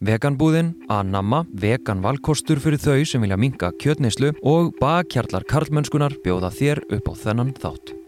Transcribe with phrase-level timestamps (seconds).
[0.00, 6.86] Veganbúðin, Anamma, vegan valkostur fyrir þau sem vilja minka kjötneislu og bakkjarlar karlmönskunar bjóða þér
[6.96, 7.99] upp á þennan þátt.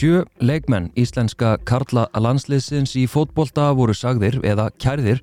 [0.00, 5.18] Sjö leikmenn íslenska Karla landsliðsins í fótbolta voru sagðir eða kærðir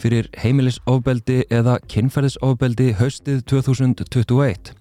[0.00, 4.72] fyrir heimilisofbeldi eða kynferðisofbeldi haustið 2021.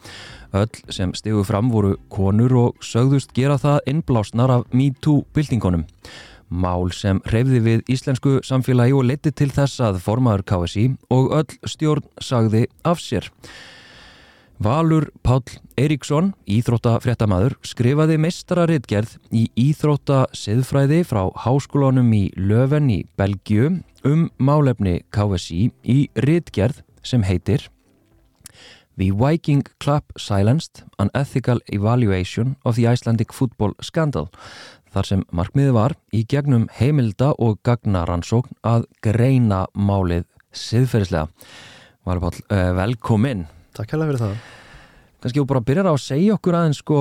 [0.55, 5.83] Öll sem stegu fram voru konur og sögðust gera það innblásnar af MeToo-byltingunum.
[6.47, 11.59] Mál sem hreyfði við íslensku samfélagi og leti til þess að formaður KSI og öll
[11.67, 13.27] stjórn sagði af sér.
[14.63, 23.73] Valur Páll Eiríksson, íþróttafréttamaður, skrifaði meistararitgerð í íþróttasiðfræði frá háskólanum í Löfen í Belgiu
[24.07, 27.65] um málefni KSI í ritgerð sem heitir
[28.95, 34.29] The Viking Club Silenced, an Ethical Evaluation of the Icelandic Football Scandal
[34.93, 41.27] þar sem markmiði var í gegnum heimilda og gagnaransókn að greina málið siðferðislega.
[42.07, 43.47] Valur Páll, uh, velkomin.
[43.73, 44.61] Takk hella fyrir það.
[45.23, 46.97] Kanski þú bara byrjar á að segja okkur aðeins sko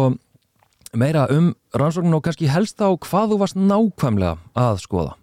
[0.94, 5.14] meira um rannsóknin og kannski helst á hvað þú varst nákvæmlega að skoða.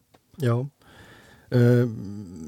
[0.43, 1.91] Já, um,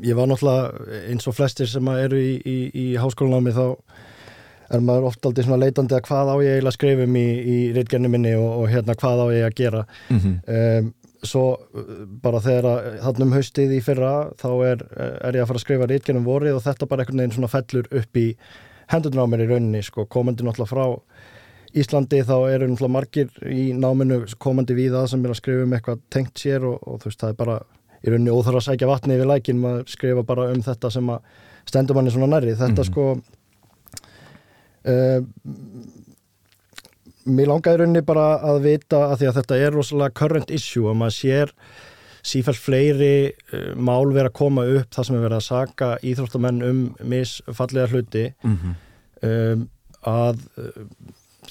[0.04, 3.66] ég var náttúrulega eins og flestir sem eru í, í, í háskólanámi þá
[4.72, 8.12] er maður oft aldrei svona leitandi að hvað á ég eiginlega skrifum í, í reitgerni
[8.12, 9.86] minni og, og hérna hvað á ég að gera.
[10.10, 10.36] Mm -hmm.
[10.58, 11.46] um, svo
[12.24, 14.84] bara þegar þannig um haustið í fyrra þá er,
[15.22, 17.88] er ég að fara að skrifa reitgernum vorið og þetta bara einhvern veginn svona fellur
[17.92, 18.28] upp í
[18.92, 20.86] hendurna á mér í rauninni sko, komandi náttúrulega frá
[21.72, 25.75] Íslandi þá eru náttúrulega margir í náminu komandi við það sem er að skrifa um
[25.78, 27.58] eitthvað tengt sér og, og þú veist það er bara
[28.02, 31.19] í rauninni óþar að sækja vatni yfir lækin maður skrifa bara um þetta sem að
[31.69, 32.90] stendur manni svona nærri þetta mm -hmm.
[32.90, 33.03] sko
[34.91, 35.19] uh,
[37.30, 40.97] mér langaði rauninni bara að vita að því að þetta er rosalega current issue og
[40.97, 41.47] maður sér
[42.24, 46.66] sífælt fleiri uh, mál vera að koma upp þar sem er verið að saka íþróttamenn
[46.68, 48.76] um misfallega hluti mm -hmm.
[49.30, 49.70] um,
[50.08, 50.84] að uh,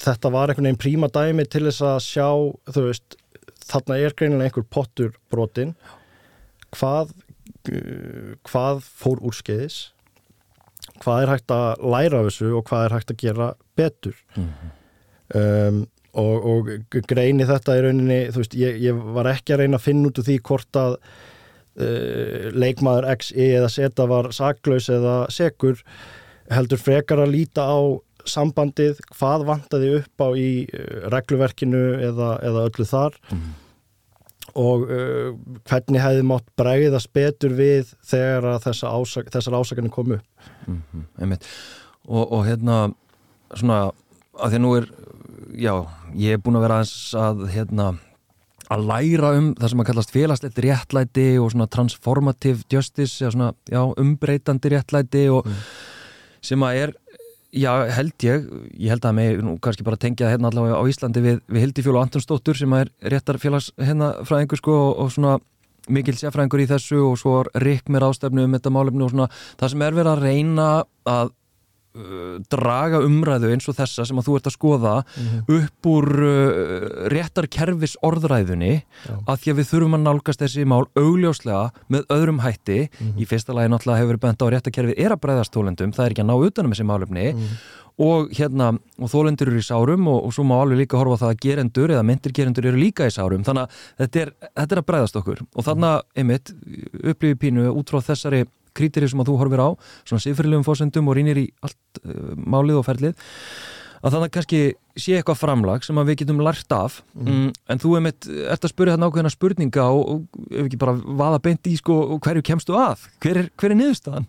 [0.00, 2.28] þetta var einhvern veginn príma dæmi til þess að sjá
[2.74, 3.16] þú veist,
[3.66, 5.74] þarna er greinilega einhver pottur brotin
[6.70, 7.14] hvað
[7.72, 9.92] uh, hvað fór úr skeiðis
[11.00, 14.48] hvað er hægt að læra af þessu og hvað er hægt að gera betur mm
[14.48, 14.70] -hmm.
[15.40, 15.86] um,
[16.18, 16.70] og, og
[17.08, 20.20] greini þetta í rauninni, þú veist, ég, ég var ekki að reyna að finna út
[20.20, 25.82] úr því hvort að uh, leikmaður X, Y eða Z var saklaus eða segur
[26.50, 27.78] heldur frekar að líta á
[28.28, 33.50] sambandið, hvað vantaði upp á í uh, regluverkinu eða, eða öllu þar mm
[34.58, 35.34] og uh,
[35.68, 40.18] hvernig hefði mátt bregðast betur við þegar þessa ásak, þessar ásakarnir komu
[40.66, 41.36] mm -hmm.
[42.08, 42.92] og, og hérna
[43.54, 43.92] svona
[44.38, 44.88] að því að nú er
[45.56, 45.74] já,
[46.18, 47.90] ég er búin að vera aðeins að hérna
[48.70, 53.52] að læra um það sem að kallast félagslegt réttlæti og svona transformative justice eða svona,
[53.66, 55.62] já, umbreytandi réttlæti og mm.
[56.46, 56.94] sem að er
[57.50, 58.46] já, held ég,
[58.78, 61.84] ég held að mig nú kannski bara tengja hérna allavega á Íslandi við, við Hildi
[61.86, 65.38] Fjólu Antonsdóttur sem að er réttar félags hérna fræðingur sko og, og svona
[65.90, 69.28] mikil sérfræðingur í þessu og svo er Rik með rástefnu um þetta málefnu og svona
[69.58, 70.68] það sem er verið að reyna
[71.10, 71.34] að
[72.50, 75.56] draga umræðu eins og þessa sem að þú ert að skoða mm -hmm.
[75.58, 79.14] upp úr uh, réttarkerfis orðræðunni Já.
[79.26, 83.18] að því að við þurfum að nálgast þessi mál augljóslega með öðrum hætti mm -hmm.
[83.18, 86.22] í fyrsta lagi náttúrulega hefur bent á réttarkerfið er að breyðast þólendum, það er ekki
[86.22, 87.56] að ná utanum þessi málefni mm -hmm.
[87.98, 91.30] og hérna og þólendur eru í sárum og, og svo má alveg líka horfa það
[91.34, 94.78] að gerendur eða myndir gerendur eru líka í sárum þannig að þetta er, þetta er
[94.78, 96.54] að breyðast okkur og þannig að, einmitt,
[97.02, 98.46] upplýfi pínu út frá þessari
[98.76, 99.68] krítirið sem að þú horfir á
[100.04, 103.30] svona sifrilegum fósendum og rínir í allt uh, málið og ferlið
[104.00, 104.60] að þannig kannski
[104.96, 107.30] sé eitthvað framlag sem við getum lært af mm.
[107.30, 111.42] Mm, en þú ert að spyrja það nákvæmna spurninga og, og ef ekki bara vaða
[111.44, 113.04] beint í sko, hverju kemstu að?
[113.20, 114.28] Hver er, hver er niðurstaðan?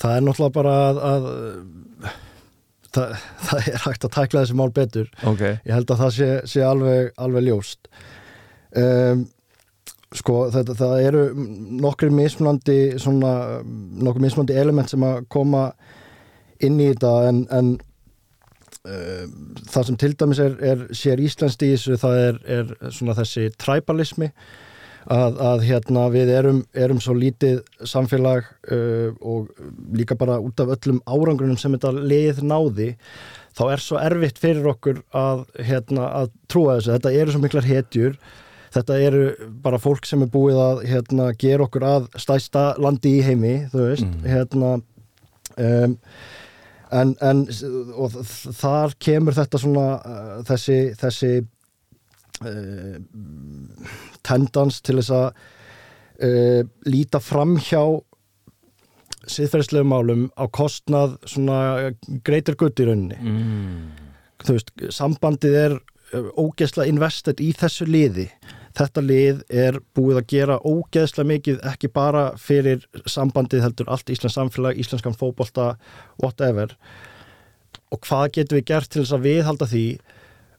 [0.00, 1.28] Það er náttúrulega bara að, að
[2.96, 3.14] það,
[3.46, 5.58] það er hægt að tækla þessi mál betur okay.
[5.62, 7.90] ég held að það sé, sé alveg, alveg ljóst
[8.76, 9.26] um
[10.14, 11.22] Sko þetta, það eru
[11.82, 13.32] nokkri mismunandi svona,
[13.64, 15.70] nokkri mismunandi element sem að koma
[16.62, 17.72] inn í þetta en, en
[18.86, 19.24] uh,
[19.72, 23.50] það sem til dæmis er, er sér íslenskt í þessu það er, er svona þessi
[23.58, 24.30] tribalismi
[25.12, 29.50] að, að hérna við erum, erum svo lítið samfélag uh, og
[29.98, 32.92] líka bara út af öllum árangrunum sem þetta lið náði
[33.56, 37.68] þá er svo erfitt fyrir okkur að, hérna, að trúa þessu, þetta eru svo miklar
[37.68, 38.18] hetjur
[38.76, 39.24] þetta eru
[39.64, 43.86] bara fólk sem er búið að hérna, gera okkur að stæsta landi í heimi, þú
[43.90, 44.26] veist Mm.
[44.28, 44.72] hérna
[45.56, 45.96] um,
[46.92, 47.44] en, en
[48.60, 51.30] þar kemur þetta svona uh, þessi, þessi
[52.46, 52.98] uh,
[54.26, 55.26] tendans til þess að
[56.22, 57.82] uh, líta fram hjá
[59.26, 61.90] siðferðislegum málum á kostnað svona
[62.26, 63.80] greitir gutt í rauninni mm.
[64.44, 68.28] þú veist, sambandið er uh, ógeðslega invested í þessu liði
[68.76, 74.36] þetta lið er búið að gera ógeðslega mikið, ekki bara fyrir sambandið heldur allt Íslands
[74.36, 75.76] samfélag Íslenskan fótbolta,
[76.22, 76.76] whatever
[77.94, 79.84] og hvað getum við gert til þess að viðhalda því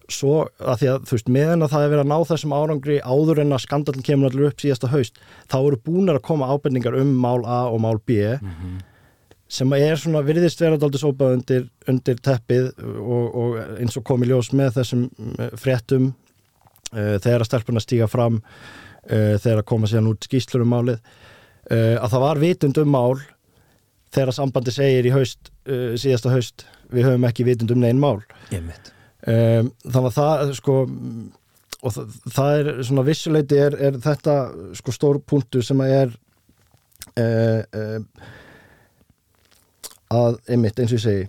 [0.07, 2.97] svo að því að þú veist, meðan að það er verið að ná þessum árangri
[3.03, 5.17] áður en að skandalin kemur allir upp síðasta haust,
[5.51, 8.77] þá eru búinir að koma ábendingar um mál A og mál B Mhm.
[9.49, 14.23] sem er svona virðist vera daldið sópað undir, undir teppið og, og eins og kom
[14.23, 15.05] í ljós með þessum
[15.39, 16.13] eh, fréttum
[16.91, 21.97] þegar að stelpuna stíga fram uh, þegar að koma síðan út skýslur um málið uh,
[21.99, 23.17] að það var vitund um mál
[24.13, 25.49] þegar að sambandi segir í haust,
[25.99, 26.63] síðasta haust
[26.95, 28.21] við höfum ekki vitund um negin mál.
[29.27, 30.77] Þannig að það sko
[31.83, 34.35] og það, það er svona vissuleiti er, er þetta
[34.77, 36.13] sko stór punktu sem að er
[37.21, 37.99] uh, uh,
[40.17, 41.25] að einmitt eins og ég segi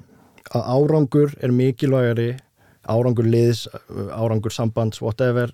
[0.56, 2.30] að árangur er mikilvægari
[2.88, 3.66] árangur liðs,
[4.12, 5.52] árangur sambands whatever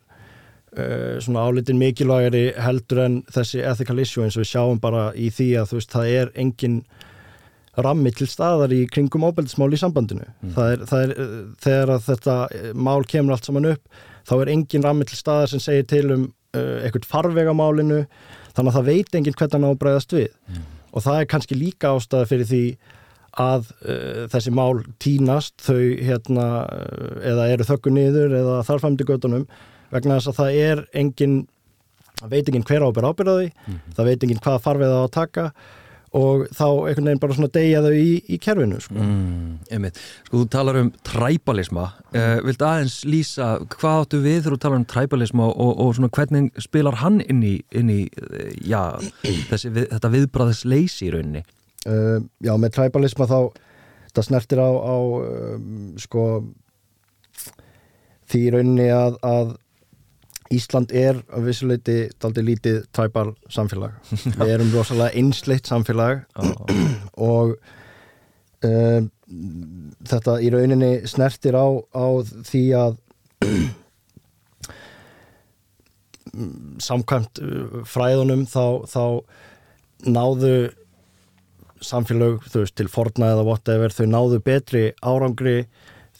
[0.78, 5.30] uh, svona álitin mikilvægari heldur en þessi ethical issue eins og við sjáum bara í
[5.34, 6.78] því að þú veist það er engin
[7.74, 10.28] rammi til staðar í kringum ábeldismál í sambandinu.
[10.54, 11.14] Það er, það er,
[11.64, 12.36] þegar að þetta
[12.78, 16.28] mál kemur allt saman upp þá er engin rammi til staðar sem segir til um
[16.54, 18.04] uh, eitthvað farvegamálinu
[18.54, 20.28] þannig að það veit enginn hvernig hann á að bregðast við.
[20.94, 22.64] Og það er kannski líka ástæða fyrir því
[23.40, 29.46] að uh, þessi mál tínast þau hérna uh, eða eru þöggu niður eða þarfæmdi göttunum
[29.94, 31.38] vegna þess að það er engin
[32.20, 33.48] það veit enginn hver ábyrð ábyrðaði
[33.96, 35.48] það veit enginn hvaða farveð á að taka
[36.14, 38.94] og þá einhvern veginn bara svona deyja þau í, í kerfinu sko.
[39.02, 39.98] Mm, einmitt.
[40.28, 44.78] Sko þú talar um træbalisma uh, Viltu aðeins lýsa hvað áttu við þegar þú talar
[44.78, 48.00] um træbalisma og, og svona hvernig spilar hann inn í, inn í
[48.62, 48.94] já,
[49.50, 51.44] þessi, við, þetta viðbræðisleysi í rauninni
[51.90, 53.38] uh, já, með tribalisma þá
[54.14, 56.24] það snertir á, á um, sko
[58.30, 59.54] því rauninni að, að
[60.54, 63.96] Ísland er að vissuleiti daldið lítið tribal samfélag.
[64.38, 66.26] Við erum rosalega einsleitt samfélag
[67.30, 67.56] og
[68.68, 69.08] um,
[70.04, 71.66] þetta í rauninni snertir á,
[71.96, 72.06] á
[72.46, 73.00] því að
[76.88, 79.04] samkvæmt uh, fræðunum þá, þá
[80.04, 80.54] náðu
[81.86, 85.64] samfélög, þú veist, til forna eða whatever, þau náðu betri árangri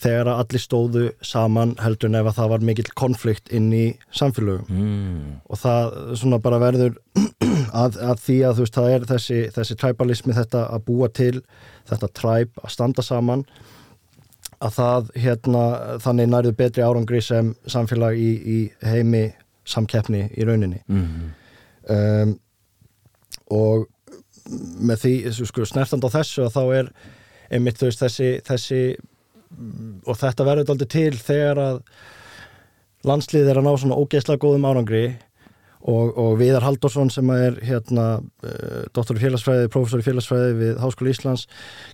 [0.05, 3.85] þegar að allir stóðu saman heldur en ef að það var mikill konflikt inn í
[4.15, 5.37] samfélögum mm.
[5.47, 6.97] og það svona bara verður
[7.83, 11.39] að, að því að þú veist, það er þessi, þessi tribalismi þetta að búa til
[11.91, 13.47] þetta tribe að standa saman
[14.65, 15.65] að það hérna
[16.03, 19.27] þannig nærðu betri árangri sem samfélag í, í heimi
[19.69, 21.33] samkeppni í rauninni Mm.
[21.89, 22.39] um,
[23.55, 23.87] og
[24.51, 26.91] með því sko, snertand á þessu að þá er
[27.55, 28.81] einmitt þú veist þessi, þessi
[30.05, 31.79] og þetta verður aldrei til þegar að
[33.07, 35.05] landslið er að ná svona ógeðslega góðum árangri
[35.85, 40.79] og, og Viðar Halldórsson sem er hérna uh, doktor í félagsfræði, prófessor í félagsfræði við
[40.83, 41.47] Háskóla Íslands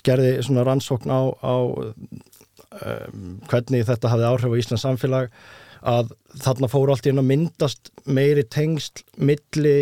[0.07, 5.35] gerði svona rannsókn á, á um, hvernig þetta hafði áhrif á Íslands samfélag
[5.81, 9.77] að þarna fóru allt í einu að myndast meiri tengsl milli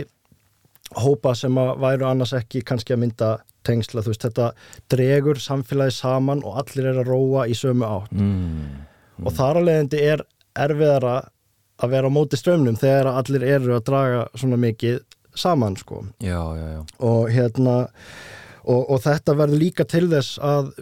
[0.97, 3.31] hópa sem að væru annars ekki kannski að mynda
[3.67, 4.53] tengsla, veist, þetta
[4.91, 8.15] dregur samfélagi saman og allir er að róa í sömu átt.
[8.17, 8.87] Mm.
[9.27, 10.25] og þar að leiðandi er
[10.59, 11.17] erfiðara
[11.79, 14.99] að vera á móti strömmnum þegar allir eru að draga svona mikið
[15.39, 16.03] saman sko.
[16.23, 16.81] Já, já, já.
[17.07, 17.77] Og hérna
[18.65, 20.73] og, og þetta verður líka til þess að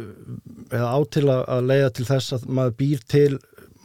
[0.72, 3.30] eða á til að, að leiða til þess að maður býr til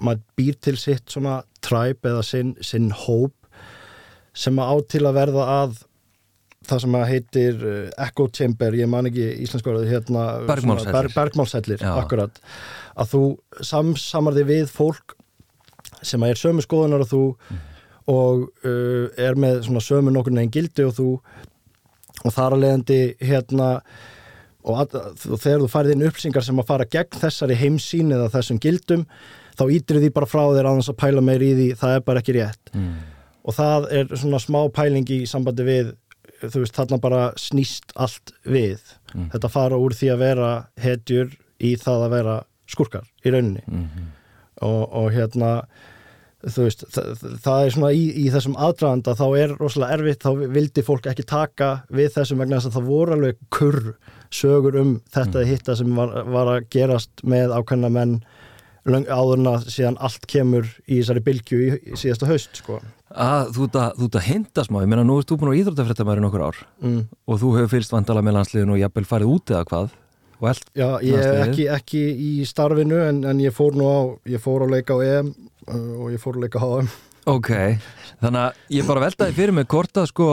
[0.01, 3.35] maður býr til sitt svona tribe eða sinn, sinn hóp
[4.33, 5.81] sem að á til að verða að
[6.69, 11.11] það sem að heitir uh, echo chamber, ég man ekki íslensku orðið hérna Bergmálshellir.
[11.15, 12.41] bergmálshellir, akkurat
[12.95, 13.23] að þú
[13.65, 15.15] samsamar þig við fólk
[16.05, 17.23] sem að er sömu skoðunar og þú
[18.11, 21.09] og uh, er með svona sömu nokkur neginn gildi og þú
[22.21, 23.69] og þar að leiðandi hérna
[24.61, 24.97] og, að,
[25.41, 29.05] þegar þú færið inn upplýsingar sem að fara gegn þessari heimsýn eða þessum gildum
[29.57, 32.21] þá ítir því bara frá þér aðeins að pæla meir í því það er bara
[32.21, 32.91] ekki rétt mm.
[33.45, 35.91] og það er svona smá pæling í sambandi við
[36.41, 38.79] þú veist, þarna bara snýst allt við
[39.13, 39.29] Mm.
[39.33, 42.35] þetta fara úr því að vera hetjur í það að vera
[42.71, 44.05] skurkar í rauninni Mhm.
[44.61, 45.65] og, og hérna
[46.47, 47.09] þú veist, það,
[47.43, 51.25] það er svona í, í þessum aðdraganda þá er rosalega erfitt þá vildi fólk ekki
[51.27, 53.93] taka við þessum vegna þess að það voru alveg kurr
[54.31, 55.47] sögur um þetta Mm.
[55.51, 58.15] hitta sem var, var að gerast með ákveðna menn
[58.87, 62.79] áðurna síðan allt kemur í þessari bylgju í, í síðasta haust sko.
[63.11, 64.81] Að þú ert að, að hinta smá.
[64.83, 67.01] Ég meina nú ert þú búin á íþróttafréttamæri nokkur ár mm.
[67.27, 69.97] og þú hefur fylgst vandala með landsliðinu og jafnvel farið út eða hvað?
[70.41, 73.99] Eld, Já, ég er ekki, ekki í starfinu en, en ég fór nú á
[74.31, 75.29] ég fór á leika á EM
[75.69, 76.89] uh, og ég fór á leika á HM
[77.29, 77.51] ok
[78.23, 80.29] þannig að ég bara veltaði fyrir mig hvort að sko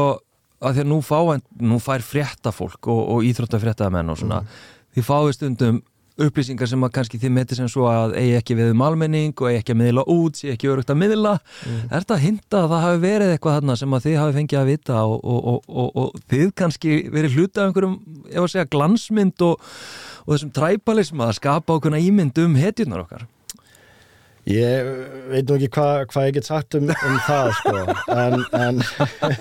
[0.65, 1.19] að því að nú, fá,
[1.61, 4.41] nú fær fréttafólk og, og íþróttafréttamenn og svona
[4.97, 5.83] því fáið stundum
[6.19, 9.51] upplýsingar sem að kannski þið metir sem svo að eigi ekki við um almenning og
[9.51, 11.35] eigi ekki að miðla út, sé ekki örugt að miðla
[11.69, 14.61] Er þetta að hinta að það hafi verið eitthvað þarna sem að þið hafi fengið
[14.61, 17.97] að vita og, og, og, og, og þið kannski verið hluta af einhverjum,
[18.29, 19.67] ef að segja, glansmynd og,
[20.27, 23.29] og þessum træpalisma að skapa ákveðna ímynd um hetjurnar okkar?
[24.49, 24.87] Ég
[25.29, 27.75] veit nú ekki hvað hva ég get sagt um, um það sko
[28.15, 28.79] en, en,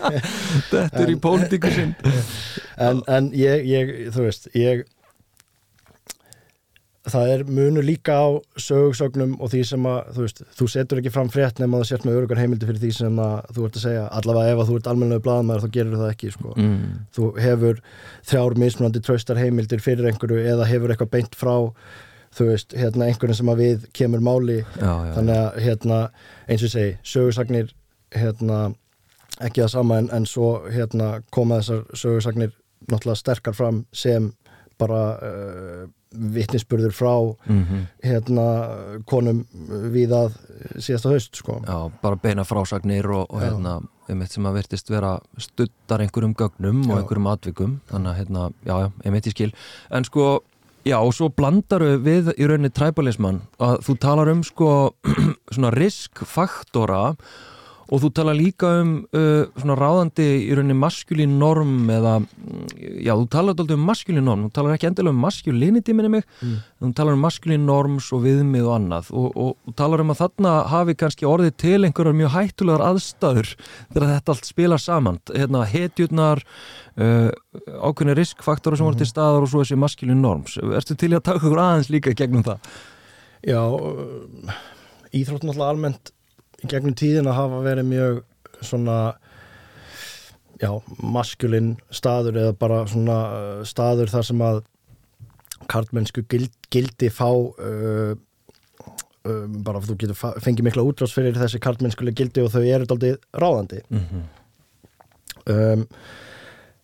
[0.74, 1.94] Þetta er í pólitíku sinn.
[2.88, 4.84] en, en ég, ég, þú veist ég
[7.08, 8.28] það er munur líka á
[8.60, 12.08] sögursögnum og því sem að þú veist, þú setur ekki fram frétt nema það sért
[12.08, 14.80] með örugar heimildi fyrir því sem að þú ert að segja allavega ef að þú
[14.80, 16.56] ert almennlega blaðmaður þá gerir það ekki sko.
[16.58, 16.98] Mm.
[17.16, 17.82] þú hefur
[18.32, 21.56] þrjár mismunandi traustar heimildir fyrir einhverju eða hefur eitthvað beint frá
[22.38, 26.02] þú veist, hérna einhverjum sem að við kemur máli Já, já, þannig að hérna,
[26.48, 27.72] eins og segi, sögursagnir
[28.16, 28.60] hérna,
[29.40, 32.52] ekki það sama en, en svo hérna, koma þessar sögursagnir
[32.88, 34.30] náttúrulega sterkar fram sem
[34.78, 37.14] bara uh, vitnisburður frá
[37.50, 38.44] mm hérna,
[39.10, 39.42] konum
[39.92, 40.36] við að
[40.80, 41.58] síðasta haust sko.
[41.68, 43.74] já, bara beina frásagnir og, og hérna,
[44.08, 47.00] einmitt sem að verðist vera studdar einhverjum gögnum og Já.
[47.02, 49.50] einhverjum atvikum, þannig að hérna, já, já, einmitt ég skil.
[49.92, 50.28] En sko,
[50.88, 54.72] já, og svo blandaru við í rauninni træbalismann að þú talar um sko
[55.56, 57.02] svona riskfaktora
[57.88, 62.66] og þú talar líka um uh, svona ráðandi í rauninni maskulín norm eða, mm,
[63.06, 66.26] já, þú talar alltaf um maskulín norm, þú talar ekki endilega um maskulinity minni mig,
[66.42, 66.58] Mm.
[66.82, 69.12] þú talar um maskulín norms og viðmið og annað.
[69.12, 73.54] Og, og, og talar um að þarna hafi kannski orðið til einhverjar mjög hættulegar aðstæður
[73.94, 75.20] þegar þetta allt spila saman.
[75.32, 76.44] Hérna hetjurnar
[76.98, 77.32] uh,
[77.88, 80.58] ákveðni riskfaktora sem voru til staðar og svo þessi maskulín norms.
[80.60, 82.60] Ertu til að taka ykkur aðeins líka gegnum það?
[83.48, 84.62] Já, uh,
[85.16, 86.14] íþrótt náttúrulega almennt
[86.66, 88.22] gegnum tíðina hafa verið mjög
[88.66, 88.98] svona
[90.62, 94.62] já, maskulinn staður eða bara svona uh, staður þar sem að
[95.70, 98.14] karlmennsku gild, gildi fá uh,
[99.28, 103.20] um, bara þú getur fengið mikla útrás fyrir þessi karlmennskuleg gildi og þau eru daldið
[103.34, 104.24] ráðandi Mm -hmm.
[105.54, 105.88] um,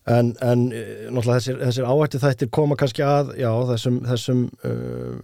[0.06, 5.16] en, en eh, náttúrulega þessir, þessir áhætti þættir koma kannski að já, þessum, þessum uh,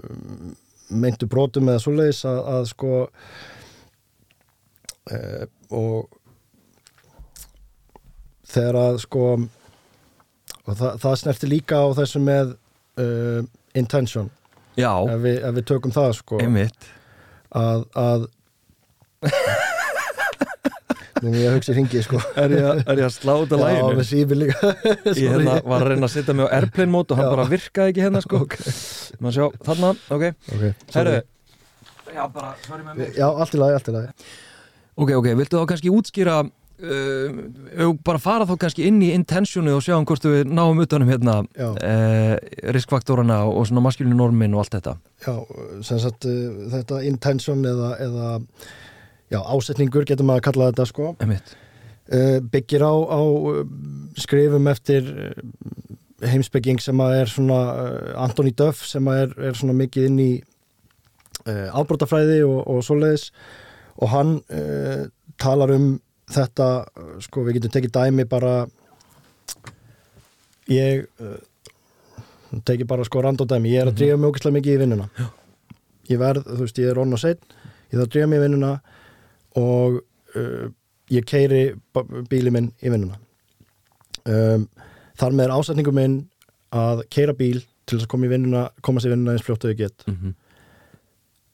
[0.89, 2.93] meintu brotum eða svoleiðis að, að sko
[5.13, 6.07] uh, og
[8.49, 12.55] þegar að sko og það, það snerti líka á þessu með
[13.01, 13.41] uh,
[13.77, 14.29] intention.
[14.79, 16.39] Já, ef við, ef við tökum það sko.
[16.43, 16.89] Einmitt.
[17.57, 18.27] Að, að
[21.19, 22.19] nú ég að hugsa í ringi sko.
[22.39, 23.95] Er ég, að- er ég að slá út af Já, læginu?
[23.99, 24.69] með sífi líka.
[25.09, 27.33] Ég hérna var að reyna að setja mig á airplane mode og hann Já.
[27.35, 28.41] bara virkaði ekki hérna sko.
[29.19, 30.27] Má sjá, þarna, ok.
[30.55, 31.17] Okay, Herru
[32.09, 33.11] Já, bara, sorry með mig.
[33.19, 34.29] Já, allt í lagi, allt í lagi
[34.99, 39.85] Ok, ok, viltu þá kannski útskýra uh, bara fara þá kannski inn í intentionu og
[39.85, 42.35] sjá um hvort við náum utanum hérna uh,
[42.75, 44.97] riskfaktorana og svona maskilinu normin og allt þetta.
[45.23, 45.33] Já
[45.87, 48.33] sem sagt uh, þetta intention eða, eða
[49.31, 51.13] já, ásetningur getur maður að kalla þetta sko.
[52.09, 53.21] Uh, byggir á, á
[54.19, 55.07] skrifum eftir
[56.19, 57.59] heimsbygging sem að er svona
[58.19, 60.31] Anthony Duff sem að er, er svona mikið inn í
[61.47, 63.29] ábrótafræði og, og svoleiðis
[63.99, 65.05] og hann uh,
[65.39, 65.91] talar um
[66.29, 66.67] þetta,
[67.25, 68.53] sko við getum tekið dæmi bara
[70.69, 71.37] ég uh,
[72.65, 75.07] tekið bara sko randódæmi, ég er að drífa mig ógæslega mikið í vinnuna.
[76.09, 77.43] Ég verð, þú veist, ég er onn og seitt
[77.89, 78.71] ég þarf að drífa mig í vinnuna
[79.59, 79.99] og
[80.37, 80.67] uh,
[81.09, 81.63] ég keiri
[82.29, 83.17] bíli minn í vinnuna.
[84.29, 84.67] Um,
[85.17, 86.17] þar með er ásætningum minn
[86.75, 89.65] að keira bíl til þess að koma í vinnuna koma sér í vinnuna eins fljótt
[89.65, 90.05] og ég get.
[90.07, 90.33] Mm -hmm.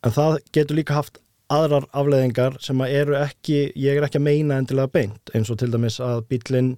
[0.03, 1.21] en það getur líka haft
[1.53, 5.59] aðrar afleðingar sem að eru ekki ég er ekki að meina endilega beint eins og
[5.61, 6.75] til dæmis að bílinn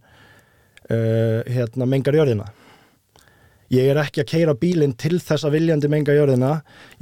[0.92, 2.50] uh, hérna mengar jörðina.
[3.72, 6.52] Ég er ekki að keira bílinn til þess að viljandi menga jörðina.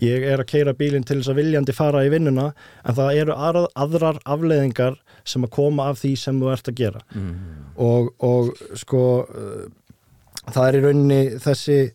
[0.02, 2.48] Ég er að keira bílinn til þess að viljandi fara í vinnuna.
[2.82, 4.98] En það eru aðrar, aðrar afleðingar
[5.30, 7.04] sem að koma af því sem þú ert að gera.
[7.14, 7.36] Mm.
[7.86, 8.50] og, og
[8.82, 9.68] sko uh,
[10.50, 11.94] það er í rauninni þessi þe-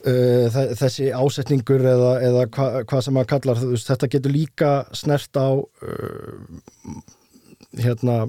[0.00, 7.00] þessi ásetningur eða, eða hva, hvað sem maður kallar þetta getur líka snert á uh,
[7.78, 8.24] hérna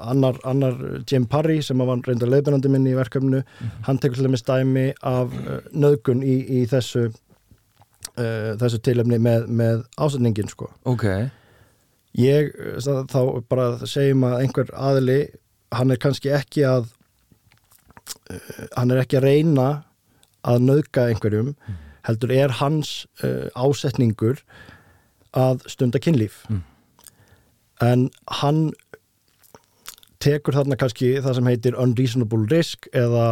[0.00, 0.76] annar, annar
[1.10, 3.42] Jim Parry sem var reyndar leiðbennandi minn í verkefnu
[3.86, 9.48] hann tekur til dæmis dæmi af uh, nöðgun í, í þessu uh, þessu tilefni með,
[9.50, 10.70] með ásetningin sko.
[10.88, 11.04] Ok,
[12.18, 13.20] ég þá þá
[13.50, 15.20] bara segjum að einhver aðili
[15.74, 16.88] hann er kannski ekki að
[18.76, 19.68] hann er ekki að reyna
[20.48, 21.52] að nauðga einhverjum
[22.08, 24.40] heldur er hans uh, ásetningur
[25.36, 26.62] að stunda kynlíf Mm.
[27.84, 28.06] en
[28.40, 28.60] hann
[30.18, 33.26] tekur þarna kannski það sem heitir unreasonable risk eða,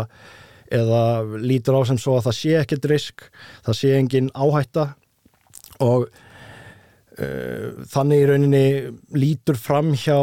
[0.71, 1.01] eða
[1.43, 3.25] lítur á sem svo að það sé ekkert risk
[3.67, 4.85] það sé engin áhætta
[5.83, 6.07] og
[7.19, 8.65] uh, þannig í rauninni
[9.19, 10.19] lítur fram hjá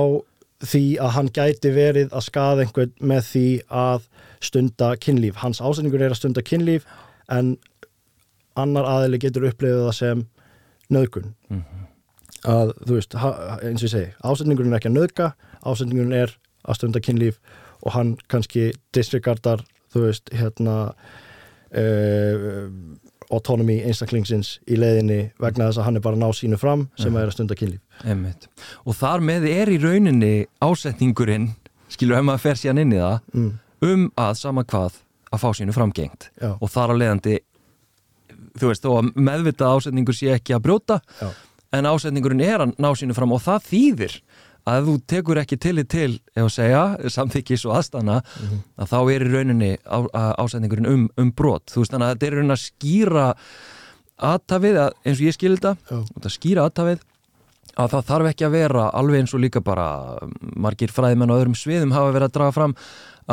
[0.63, 4.07] því að hann gæti verið að skaða einhvern með því að
[4.43, 5.39] stunda kynlíf.
[5.41, 6.87] Hans ásetningur er að stunda kynlíf
[7.31, 7.55] en
[8.59, 10.23] annar aðili getur upplifið það sem
[10.93, 11.33] nöðgun.
[12.43, 15.29] Að þú veist, eins og ég segi, ásetningurinn er ekki að nöðga,
[15.63, 16.33] ásetningurinn er
[16.67, 17.39] að stunda kynlíf
[17.83, 20.75] og hann kannski disregardar, þú veist, hérna
[21.71, 22.67] uh,
[23.33, 27.15] autonomy einstaklingsins í leiðinni vegna þess að hann er bara að ná sínu fram sem
[27.17, 27.79] er að stunda kynlíf.
[28.05, 28.47] einmitt
[28.85, 31.49] og þar með er í rauninni ásetningurinn,
[31.89, 33.51] skilur ef maður fer síðan inn í það, Mm.
[33.81, 35.01] um að sama hvað
[35.33, 36.53] að fá sínu framgengt Já.
[36.61, 37.39] og þar á leiðandi
[38.59, 41.29] þú veist, þó að meðvitað ásetningur sé ekki að brjóta Já.
[41.73, 44.17] en ásetningurinn er að ná sínu fram og það þýðir
[44.69, 48.19] að þú tekur ekki tillit til að segja, samþykkis og aðstana
[48.79, 51.71] að þá er í rauninni á, að ásetningurinn um, um brot.
[51.73, 53.25] Þú veist þannig að þetta er rauninni að skýra
[54.23, 57.09] aðtafið, að, eins og ég skil þetta út að skýra aðtafið
[57.73, 59.87] að það þarf ekki að vera alveg eins og líka bara
[60.61, 62.75] margir fræðimenn á öðrum sviðum hafa verið að draga fram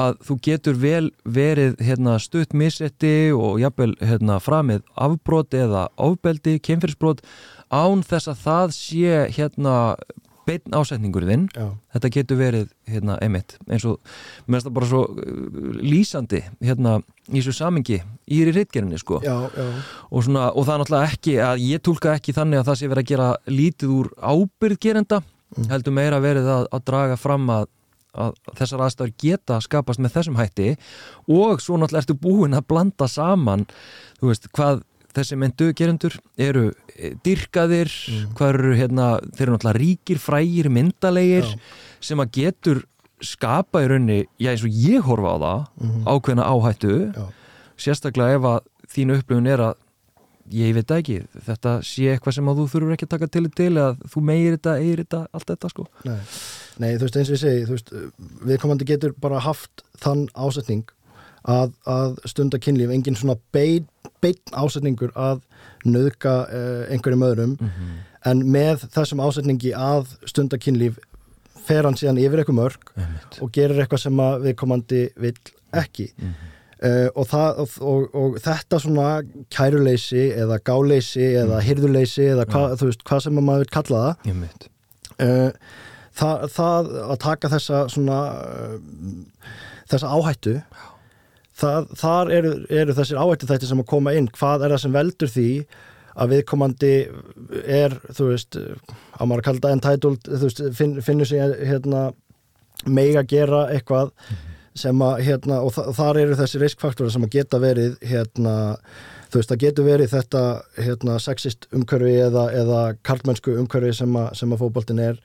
[0.01, 6.61] að þú getur vel verið hérna, stutt missetti og jafnvel hérna, framið afbrot eða ofbeldi,
[6.63, 7.25] kemfyrsbrot
[7.69, 9.77] án þess að það sé hérna
[10.49, 11.47] beinn ásetningur þinn.
[11.55, 11.67] Já.
[11.95, 13.99] þetta getur verið hérna einmitt eins og
[14.47, 16.95] mér finnst það bara svo uh, lýsandi hérna
[17.31, 18.01] í þessu samingi
[18.31, 19.21] í rittgerinni sko.
[20.11, 23.05] Og, og það er náttúrulega ekki að ég tólka ekki þannig að það sé verið
[23.05, 25.21] að gera lítið úr ábyrð gerenda
[25.71, 27.71] heldur meira verið að, að draga fram að,
[28.15, 30.69] að þessar aðstæður geta skapast með þessum hætti.
[31.31, 33.67] Og svo náttúrulega ertu búin að blanda saman
[34.21, 34.85] þú veist hvað
[35.17, 37.91] þessi myndu gerendur eru eh, dýrkaðir,
[38.39, 41.59] hvað eru hérna þeir eru náttúrulega ríkir, frægir, myndalegir Já.
[42.11, 42.83] sem að getur
[43.21, 46.95] skapa í raunni, já eins og ég horfa á það ákveðna áhættu.
[47.13, 47.25] Já,
[47.81, 48.61] sérstaklega ef að
[48.95, 49.75] þín upplifun er að
[50.51, 53.69] ég veit ekki, þetta sé eitthvað sem að þú þurfur ekki að taka til til
[53.71, 55.87] eða þú meir þetta, eigir þetta, allt þetta sko.
[56.09, 56.17] Nei.
[56.81, 57.93] Nei, þú veist eins og ég segi, veist,
[58.49, 60.91] viðkomandi getur bara haft þann ásetning
[61.45, 63.87] að, að stunda kynlíf, engin svona beinn
[64.21, 65.43] bein ásetningur að
[65.89, 67.57] nöðka uh, einhverjum öðrum.
[68.29, 70.99] En með þessum ásetningi að stunda kynlíf
[71.65, 72.95] fer hann síðan yfir eitthvað mörg
[73.41, 75.37] og gerir eitthvað sem að viðkomandi vill
[75.77, 76.11] ekki.
[76.81, 79.09] Uh, og, það, og, og, þetta svona
[79.53, 84.31] kæruleysi eða gáleysi eða hirðuleysi eða hva, veist, hvað sem að maður vil kalla það.
[85.21, 85.75] Uh,
[86.17, 89.51] það, það að taka þessa svona uh,
[89.91, 90.55] þessa áhættu
[91.61, 94.29] það, þar eru, eru þessir áhættu þætti sem að koma inn.
[94.37, 95.49] Hvað er það sem veldur því
[96.21, 96.93] að viðkomandi
[97.81, 102.07] er þú veist, að maður að kalla það entitled, þú veist, finn, finnur sig hérna
[102.91, 104.11] mega gera eitthvað
[104.81, 108.53] sem að hérna, og þa þar eru þessi riskfaktorar sem að geta verið hérna,
[109.33, 110.43] þú veist, það getur verið þetta
[110.79, 115.19] hérna, sexist umhverfi eða, eða karlmennsku umhverfi sem, að- sem að fótboltin er.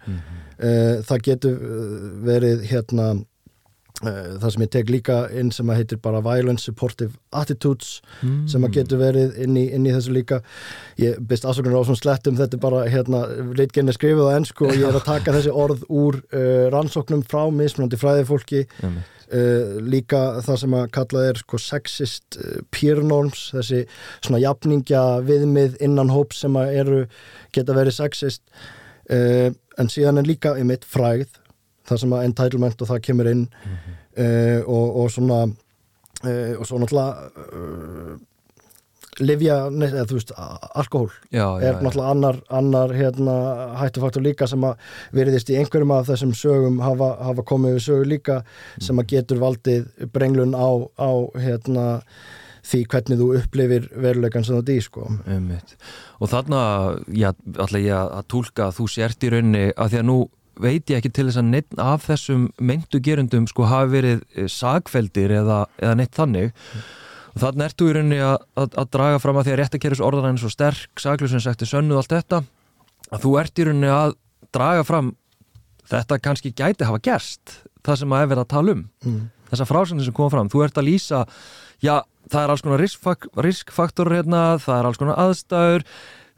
[0.56, 1.96] Uh, það getur uh,
[2.26, 3.08] verið hérna
[4.04, 8.02] það sem ég tek líka inn sem að heitir bara violence supportive attitudes
[8.52, 10.42] sem að getur verið inn í, inn í þessu líka.
[11.00, 13.24] Ég byrst afsökunar á svona slettum þetta er bara hérna,
[13.56, 17.46] reitgenni skrifuð á ennsku og ég er að taka þessi orð úr uh, rannsóknum frá
[17.54, 19.08] mismunandi fræði fólki Einmitt.
[19.32, 23.86] uh, líka það sem að kallað er sko sexist uh, peer norms þessi
[24.20, 27.02] svona jafningja viðmið innan hóps sem að eru
[27.56, 28.44] geta verið sexist.
[29.06, 31.30] Uh, en síðan er líka einmitt fræð
[31.86, 36.82] það sem að entitlement og það kemur inn uh, og, og svona uh, og svo
[36.82, 38.16] náttúrulega uh,
[39.24, 43.36] livja, nei, eða þú veist alkohól Já, já, er náttúrulega annar, annar hérna,
[43.80, 44.80] hættufaktor líka sem að
[45.16, 48.40] veriðist í einhverjum af þessum sögum hafa, hafa komið við sögu líka
[48.76, 50.70] sem að getur valdið brenglun á,
[51.00, 51.86] á hérna,
[52.66, 55.10] því hvernig þú upplifir veruleikan sem þú dý sko.
[55.30, 55.76] Einmitt.
[56.20, 56.62] Og þarna,
[57.14, 60.18] já, ætla ég að tólka að þú sért í rauninni að því að nú
[60.62, 64.48] veit ég ekki til þess að neitt af þessum meintu gerundum sko hafi verið eh,
[64.52, 66.88] sagfeldir eða, eða neitt þannig mm.
[67.34, 70.32] og þannig ertu í rauninni að, að, að draga fram að því að réttakerfis orðan
[70.32, 72.42] er svo sterk, saglusin sekti sönnuð allt þetta,
[73.12, 74.18] að þú ert í rauninni að
[74.56, 75.14] draga fram
[75.90, 79.24] þetta kannski gæti hafa gerst það sem að er verið að tala um mm.
[79.52, 81.24] þessa frásöndin sem koma fram, þú ert að lýsa
[81.84, 82.00] já,
[82.32, 85.86] það er alls konar riskfak riskfaktor hérna, það er alls konar aðstæður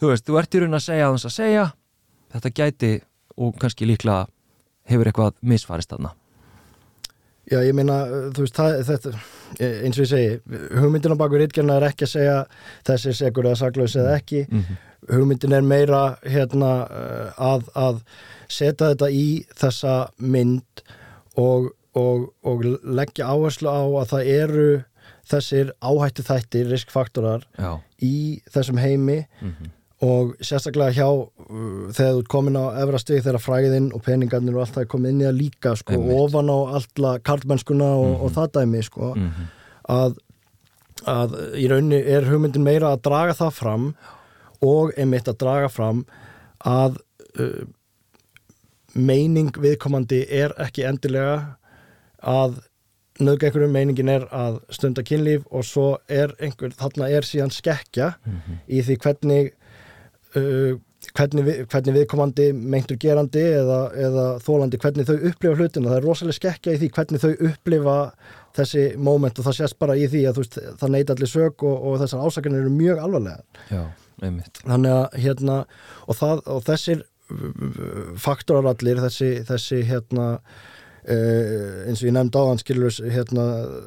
[0.02, 1.68] þú veist, þú ert í rauninni að segja að þess að segja
[2.34, 2.92] þetta gæti
[3.38, 4.26] og kannski líklega
[4.88, 6.13] hefur eitthvað misfarist þarna
[7.47, 8.02] Já, ég meina,
[8.36, 9.12] þú veist, það, þetta,
[9.63, 10.32] eins og ég segi,
[10.82, 12.39] hugmyndin á baku rítgerna er ekki að segja
[12.89, 14.41] þessi segur eða saklaus eða ekki.
[14.50, 14.82] Mm -hmm.
[15.13, 16.71] Hugmyndin er meira hérna,
[17.38, 18.02] að, að
[18.50, 20.84] setja þetta í þessa mynd
[21.38, 24.69] og, og, og leggja áherslu á að það eru
[25.32, 27.80] þessir áhættu þættir, riskfaktorar Já.
[28.04, 33.24] í þessum heimi mm -hmm og sérstaklega hjá uh, þegar þú er komin á efrastig
[33.26, 36.52] þegar fræðin og peningarnir og allt það er komið inn í að líka sko, ofan
[36.54, 38.22] á alltaf karlmennskuna og, mm -hmm.
[38.22, 39.48] og það dæmi sko, mm -hmm.
[39.98, 40.18] að,
[41.06, 43.96] að í raunni er hugmyndin meira að draga það fram
[44.62, 46.06] og einmitt að draga fram
[46.66, 46.98] að
[47.40, 47.66] uh,
[48.94, 51.58] meining viðkomandi er ekki endilega
[52.22, 52.60] að
[53.20, 58.34] nöðgækurum meiningin er að stunda kynlíf og svo er einhver, þarna er síðan skekkja mm
[58.34, 58.60] -hmm.
[58.68, 59.54] í því hvernig
[60.36, 60.78] uh,
[61.18, 66.08] hvernig, við, hvernig viðkomandi meintur gerandi eða, eða þólandi hvernig þau upplifa hlutina, það er
[66.08, 67.98] rosalega skekkja í því hvernig þau upplifa
[68.58, 71.76] þessi móment og það sést bara í því að veist, það neyta allir sög og,
[71.78, 73.84] og þessar ásakarnir eru mjög alvarlega Já,
[74.63, 75.60] Þannig að hérna
[76.08, 77.06] og, það, og þessir
[78.18, 80.32] faktorar allir, þessi, þessi hérna
[81.08, 83.44] Uh, eins og ég nefndi á hann skilur hérna,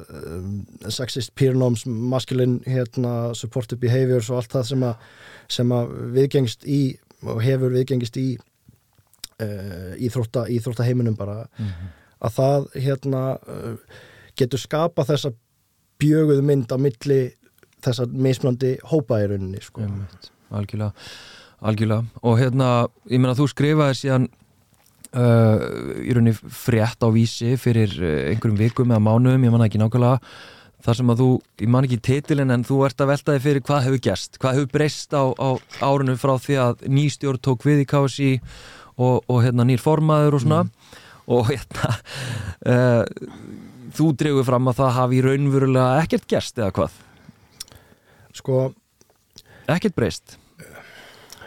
[0.09, 5.03] uh, sexist peer norms masculine hérna, supportive behaviors og allt það sem að
[5.51, 6.81] sem að viðgengst í
[7.21, 11.91] og hefur viðgengist í uh, íþrótta, íþrótta heiminum bara mm -hmm.
[12.27, 13.75] að það hérna uh,
[14.35, 15.33] getur skapa þessa
[16.01, 17.21] bjöguð mynd á milli
[17.81, 19.85] þessa mismlandi hópa í rauninni sko.
[20.49, 20.93] Algjörlega
[21.61, 24.29] algjörlega og hérna, ég menna þú skrifaði síðan
[25.13, 25.57] uh,
[26.01, 27.93] í rauninni frétt á vísi fyrir
[28.31, 30.19] einhverjum vikum eða mánuðum, ég manna ekki nákvæmlega
[30.85, 31.29] þar sem að þú,
[31.61, 34.57] ég man ekki titilin en þú ert að velta þig fyrir hvað hefur gerst hvað
[34.57, 35.49] hefur breyst á, á
[35.85, 38.33] árunum frá því að nýstjórn tók við í KSI
[38.97, 40.65] og, og hérna nýr formaður og svona.
[40.65, 40.99] Mm.
[41.37, 41.93] og hérna
[42.65, 43.03] uh,
[43.97, 47.01] þú drefur fram að það hafi raunverulega ekkert gerst eða hvað?
[48.35, 48.61] Sko
[49.71, 50.37] ekkert breyst?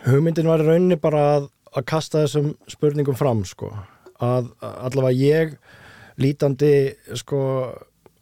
[0.04, 3.70] hugmyndin var rauninni bara að, að kasta þessum spurningum fram sko.
[4.22, 5.56] Að allavega ég
[6.20, 7.40] lítandi sko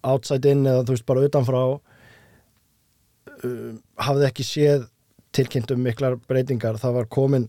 [0.02, 1.78] outside in eða þú veist bara utanfrá uh,
[4.02, 4.88] hafði ekki séð
[5.32, 6.78] tilkynntum miklar breytingar.
[6.80, 7.48] Það var komin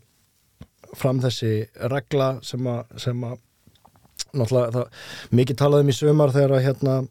[0.97, 3.37] fram þessi regla sem að, sem að
[4.33, 4.87] náttúrulega það,
[5.39, 7.07] mikið talaðum í sömar þegar að hérna uh,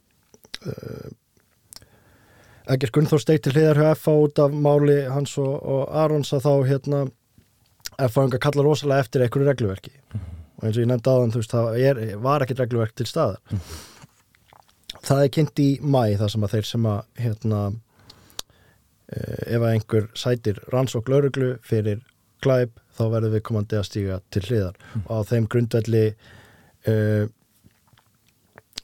[2.73, 6.45] Egger Gunnþór steigt til hliðar hjá FA út af máli hans og, og Arons að
[6.47, 6.99] þá hérna
[8.09, 9.91] FA enga kalla rosalega eftir einhverju regluverki.
[9.91, 10.29] Mm -hmm.
[10.57, 13.41] og eins og ég nefndi þann þú veist það er, var ekkert regluverk til staðar.
[13.51, 13.92] Mm -hmm
[15.03, 17.61] það er kynnt í mæ það sem að þeir sem að hérna,
[19.13, 22.03] eh, ef að einhver sætir rannsók lauruglu fyrir
[22.43, 25.07] glæp þá verður við komandi að stíga til hliðar mm.
[25.07, 26.03] og á þeim grundvelli
[26.91, 27.25] uh,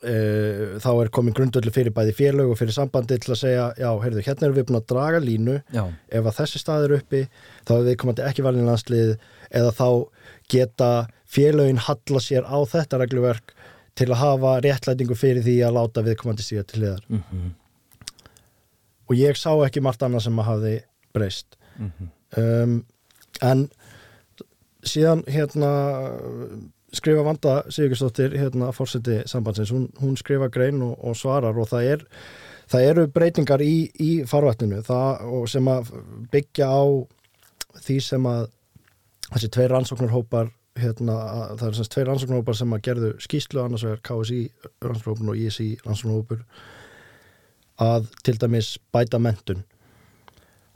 [0.00, 3.90] uh, þá er komin grundvelli fyrir bæði félög og fyrir sambandi til að segja já,
[4.04, 5.84] heyrðu, hérna erum við búin að draga línu já.
[5.84, 7.22] ef að þessi stað er uppi
[7.68, 9.14] þá er við komandi ekki valin landslið
[9.50, 9.88] eða þá
[10.48, 10.92] geta
[11.28, 13.52] félögin halla sér á þetta regluverk
[13.98, 17.50] til að hafa réttlætingu fyrir því að láta viðkomandi stíða til hliðar mm -hmm.
[19.08, 20.74] og ég sá ekki margt annað sem að hafi
[21.14, 22.08] breyst mm -hmm.
[22.42, 22.84] um,
[23.42, 23.68] en
[24.84, 25.70] síðan hérna
[26.92, 31.82] skrifa Vanda Sigurstóttir hérna fórseti sambandsins, hún, hún skrifa grein og, og svarar og það
[31.82, 32.04] er
[32.68, 34.82] það eru breytingar í, í farvættinu
[35.48, 35.92] sem að
[36.32, 36.82] byggja á
[37.84, 38.46] því sem að
[39.32, 41.16] þessi tveir rannsóknarhópar hérna,
[41.58, 44.42] það er semst tveir rannsóknarhópar sem að gerðu skýslu, annars vegar KSI
[44.84, 46.44] rannsóknarhópun og ISI rannsóknarhópur
[47.78, 49.64] að til dæmis bæta mentun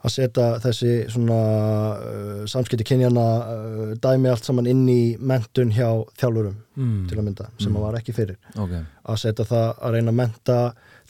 [0.03, 1.39] að setja þessi svona
[1.95, 5.87] uh, samskipti kynjana uh, dæmi allt saman inn í mentun hjá
[6.19, 7.03] þjálfurum mm.
[7.09, 7.77] til að mynda sem mm.
[7.77, 8.83] að var ekki fyrir okay.
[9.07, 10.57] að setja það að reyna að menta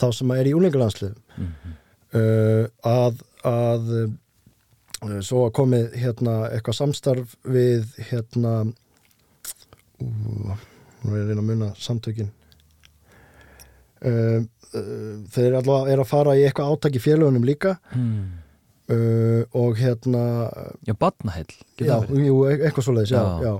[0.01, 1.79] þá sem að er í úlingarlandslið mm -hmm.
[2.19, 8.53] uh, að, að uh, svo að komið hérna eitthvað samstarf við hérna
[10.03, 12.29] nú er ég að reyna að munna samtökin
[14.05, 14.39] uh,
[15.33, 18.23] þeir allavega er að fara í eitthvað átaki félagunum líka hmm.
[18.89, 20.23] uh, og hérna
[20.87, 23.53] Já, badnaheill já, jú, e- eitthvað svoleiðis, já, Já.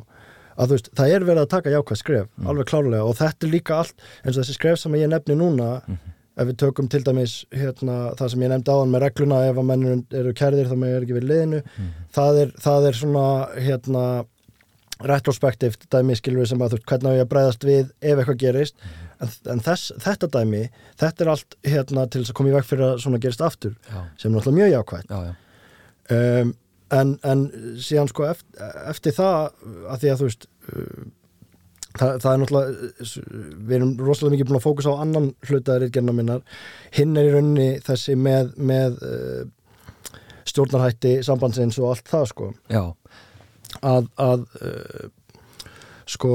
[0.53, 2.47] Að veist, það er verið að taka jákvæð skref, Mm.
[2.51, 5.69] alveg klárlega og þetta er líka allt, eins og þessi skref sem ég nefni núna,
[5.88, 6.12] Mhm.
[6.38, 9.65] ef við tökum til dæmis hérna, það sem ég nefndi áðan með regluna ef að
[9.71, 11.89] mennur eru kærðir þá með er ekki við liðinu, Mhm.
[12.13, 13.25] það, er, það er svona
[13.65, 14.03] hérna
[15.01, 18.19] retrospektivt dæmi skilur við sem að þú veist hvernig á ég að bregðast við ef
[18.19, 18.75] eitthvað gerist.
[19.19, 20.62] En, en þess, þetta dæmi,
[21.01, 23.73] þetta er allt hérna til þess að koma í veg fyrir að svona gerist aftur
[23.88, 25.34] Já, sem er náttúrulega mjög jákvæð já, já.
[26.13, 26.53] Um,
[26.93, 27.43] en, en
[27.82, 29.38] síðan sko eftir, eftir það
[29.93, 31.03] að því að þú veist uh,
[31.97, 33.13] það, það er náttúrulega uh,
[33.69, 36.43] við erum rosalega mikið búin að fókusa á annan hlutaðir ítgerna minnar.
[36.97, 39.45] Hinn er í rauninni þessi með, með uh,
[40.49, 42.51] stjórnarhætti sambandsins og allt það sko.
[42.73, 42.84] Já,
[43.82, 45.06] að, að uh,
[46.10, 46.34] sko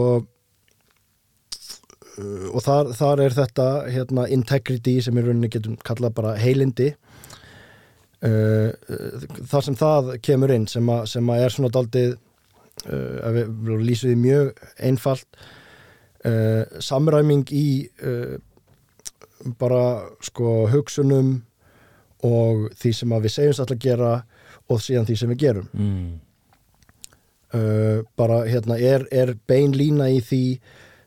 [2.19, 6.89] uh, og þar, þar er þetta hérna, integrity sem í rauninni getum kallað bara heilindi
[8.27, 8.71] uh,
[9.51, 12.17] þar sem það kemur inn sem, að, sem að er svona daldið
[12.89, 13.47] að við,
[13.83, 15.39] lýsum því mjög einfalt
[16.79, 17.91] samræming í
[19.59, 21.33] bara sko hugsunum
[22.27, 24.13] og því sem að við segjumst alltaf að gera
[24.69, 26.09] og síðan því sem við gerum mm.
[27.57, 30.45] Uh, bara hérna er, er bein lína í því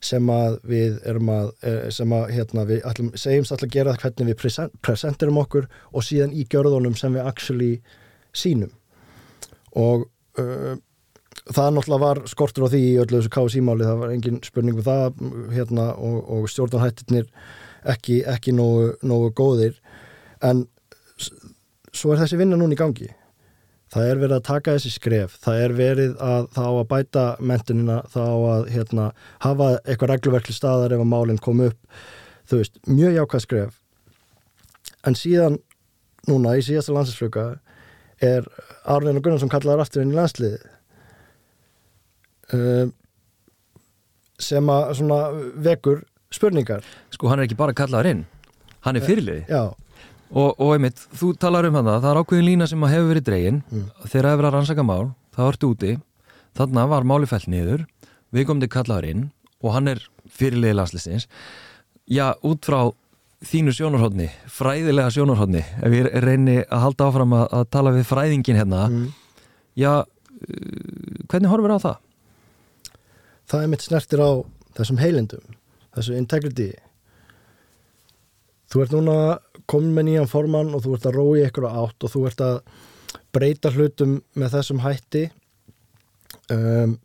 [0.01, 3.97] sem að við erum að uh, sem að hérna við allum, segjumst alltaf að gera
[4.01, 7.73] hvernig við present, presenterum okkur og síðan í gjörðunum sem við actually
[8.33, 8.73] sínum
[9.77, 10.07] og
[10.41, 10.73] uh,
[11.49, 14.85] það náttúrulega var skortur á því í öllu þessu KSI-máli, það var engin spurning um
[14.85, 15.23] það
[15.55, 17.29] hérna og, og stjórnarhættirnir
[17.93, 19.79] ekki, ekki nógu, nógu góðir.
[20.45, 20.65] En
[21.17, 23.09] svo er þessi vinna núna í gangi
[23.91, 25.35] það er verið að taka þessi skref.
[25.43, 29.07] Það er verið að það á að bæta mentunina, það á að hérna,
[29.43, 31.79] hafa eitthvað regluverkli staðar ef að málinn kom upp.
[32.49, 33.75] Þú veist, mjög jákvæð skref.
[35.07, 35.59] En síðan
[36.29, 37.45] núna í síðasta landsinsfluga
[38.21, 38.45] er
[38.85, 40.59] Arnir Gunnarsson kallaður aftur inn í landsliði
[42.53, 42.91] um,
[44.41, 45.21] sem að svona
[45.67, 46.85] vekur spurningar.
[47.13, 48.21] Sko, hann er ekki bara kallaður inn.
[48.85, 49.45] Hann er fyrirliði.
[49.49, 49.73] já,
[50.31, 53.61] og, og einmitt, þú talar um hann það er ákveðin lína sem hefur verið dregin
[53.71, 53.89] Mm.
[54.05, 55.91] þegar það hefur að rannsaka mál það ertu úti,
[56.57, 57.85] þarna var máli fælt niður
[58.31, 59.23] við komum til kallaður inn
[59.61, 61.27] og hann er fyrirliði landslistins
[62.07, 62.91] já, út frá
[63.41, 68.59] þínu sjónarhóðni, fræðilega sjónarhóðni ef ég reyni að halda áfram að, að tala við fræðingin
[68.59, 69.07] hérna mm.
[69.81, 71.97] já, uh, hvernig horfur á það?
[73.51, 74.31] það er mitt snertir á
[74.77, 75.57] þessum heilindum,
[75.97, 76.69] þessu integrity
[78.71, 79.15] þú ert núna
[79.69, 82.57] komin með nýjan formann og þú ert að rói ykkur átt og þú ert að
[83.35, 85.23] breyta hlutum með þessum hætti.
[86.51, 86.97] Um,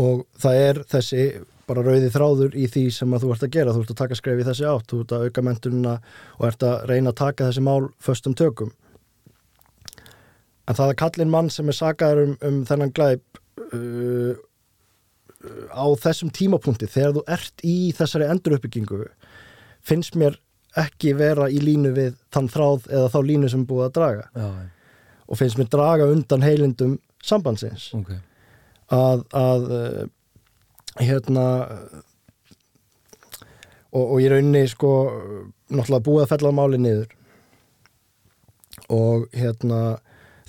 [0.00, 1.26] og það er þessi
[1.68, 3.74] bara rauði þráður í því sem að þú ert að gera.
[3.74, 5.94] Þú ert að taka skref í þessi átt, þú ert að auka mentununa
[6.38, 8.74] og ert að reyna að taka þessi mál föstum tökum.
[10.64, 14.34] En það er kallin mann sem er sagaður um, um þennan glæp uh,
[15.70, 19.02] á þessum tímapunkti þegar þú ert í þessari enduruppbyggingu
[19.84, 20.38] finnst mér
[20.80, 24.24] ekki vera í línu við þann þráð eða þá línu sem búið að draga.
[24.34, 24.48] Já,
[25.24, 27.88] og finnst mér draga undan heilindum sambandsins.
[27.96, 28.10] Ok.
[28.92, 30.00] Að, að uh,
[31.00, 31.44] hérna
[33.94, 34.90] og, og ég rauninni sko
[35.72, 37.14] náttúrulega búið að fella á máli niður.
[38.92, 39.80] Og hérna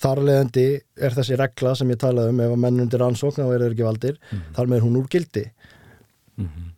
[0.02, 0.68] þar leðandi
[1.00, 3.86] er þessi regla sem ég talaði um ef að menn undir ansókn og eru ekki
[3.88, 4.18] valdir
[4.58, 5.46] þar með hún úr gildi.
[6.36, 6.72] Mhm.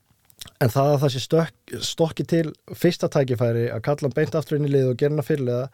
[0.64, 4.58] En það að það sé stök, stokki til fyrsta tækifæri að kalla hann beint aftur
[4.58, 5.66] inn í lið og gera hann að fyrirlega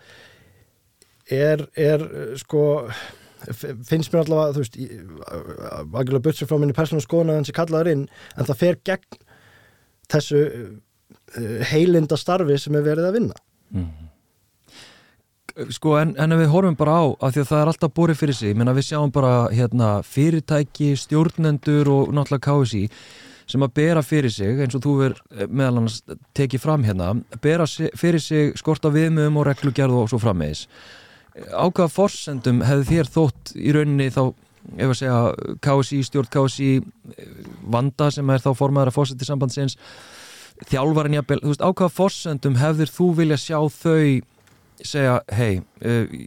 [1.32, 2.08] er, er
[2.42, 2.64] sko
[3.52, 7.92] finnst mér allavega þú veist aðgjörlega buttur frá minni persónu skoðun að hann sé kallaður
[7.94, 9.22] inn en það fer gegn
[10.14, 13.38] þessu uh, heilinda starfi sem er verið að vinna.
[15.74, 18.38] Sko en, en við horfum bara á af því að það er alltaf borið fyrir
[18.38, 22.88] sig, menna við sjáum bara hérna, fyrirtæki, stjórnendur og náttúrulega KSI
[23.54, 26.00] sem að bera fyrir sig, eins og þú er meðal annars
[26.34, 27.12] tekið fram hérna
[27.44, 30.66] bera fyrir sig skort á viðmöðum og reglugerð og svo frammeðis
[31.54, 34.24] á hvaða forsendum hefði þér þótt í rauninni þá,
[34.78, 35.22] ef að segja
[35.66, 36.70] KSI, stjórn KSI
[37.74, 39.78] vanda sem er þá formaður að fórseti sambandsins
[40.70, 44.22] þjálfarinn jafnvel, þú veist, á hvaða forsendum hefðir þú vilja sjá þau
[44.84, 46.22] segja, hei uh,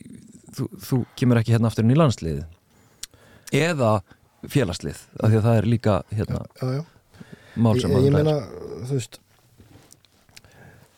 [0.56, 2.44] þú, þú kemur ekki hérna aftur inn í landsliðið
[3.56, 3.96] eða
[4.50, 6.82] félagslið, af því að það er líka hérna, já, já.
[7.56, 9.20] Mál sem þú veist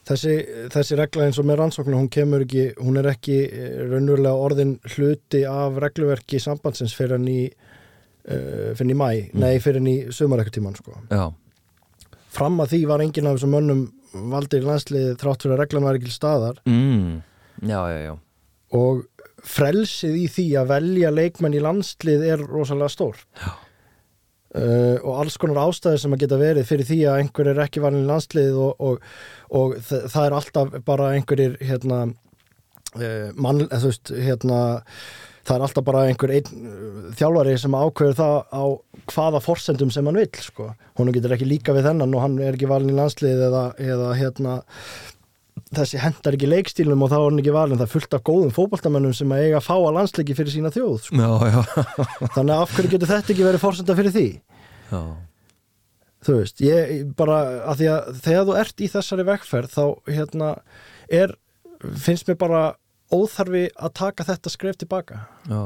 [0.08, 0.34] þessi,
[0.72, 4.76] þessi regla eins og með rannsóknu, hún kemur ekki hún er ekki eh, raunverulega orðin
[4.94, 9.90] hluti af regluverki sambandsins fyrir hann í uh, fyrir hann í mæ, nei fyrir hann
[9.92, 10.96] í sumarekkutíman sko.
[11.12, 11.26] já,
[12.34, 13.84] fram að því var enginn af þessum mönnum
[14.32, 16.60] valdir í landsliði þrátt fyrir að reglan var ekki staðar.
[16.64, 17.18] Mm.
[17.68, 18.14] Já, já, já.
[18.78, 19.02] Og
[19.44, 23.52] frelsið í því að velja leikmenn í landslið er rosalega stór Já.
[24.56, 27.82] Uh, og alls konar ástæður sem að geta verið fyrir því að einhver er ekki
[27.84, 29.02] valin í landslið og, og,
[29.52, 31.98] og þa það er alltaf bara einhverjir hérna,
[32.96, 34.60] uh, mann, eða þú veist hérna,
[35.44, 38.64] það er alltaf bara einhver einn þjálfari sem ákveður það á
[39.12, 40.70] hvaða forsendum sem hann vill sko.
[40.96, 44.10] hún getur ekki líka við þennan og hann er ekki valin í landslið eða, eða
[44.16, 44.58] hérna
[45.76, 48.52] þessi hendar ekki leikstílum og þá er hann ekki valin það er fullt af góðum
[48.56, 51.18] fótballtamennum sem að eiga að fá að landsleiki fyrir sína þjóð sko.
[51.18, 51.58] Já, já,
[52.36, 54.26] þannig að af hverju getur þetta ekki verið fórsenda fyrir því
[54.88, 55.02] já.
[56.28, 59.84] þú veist, ég bara að því að þegar þú ert í þessari vekkferð þá
[60.18, 60.52] hérna
[61.20, 61.34] er
[62.04, 62.62] finnst mér bara
[63.12, 65.60] óþarfi að taka þetta skref tilbaka já.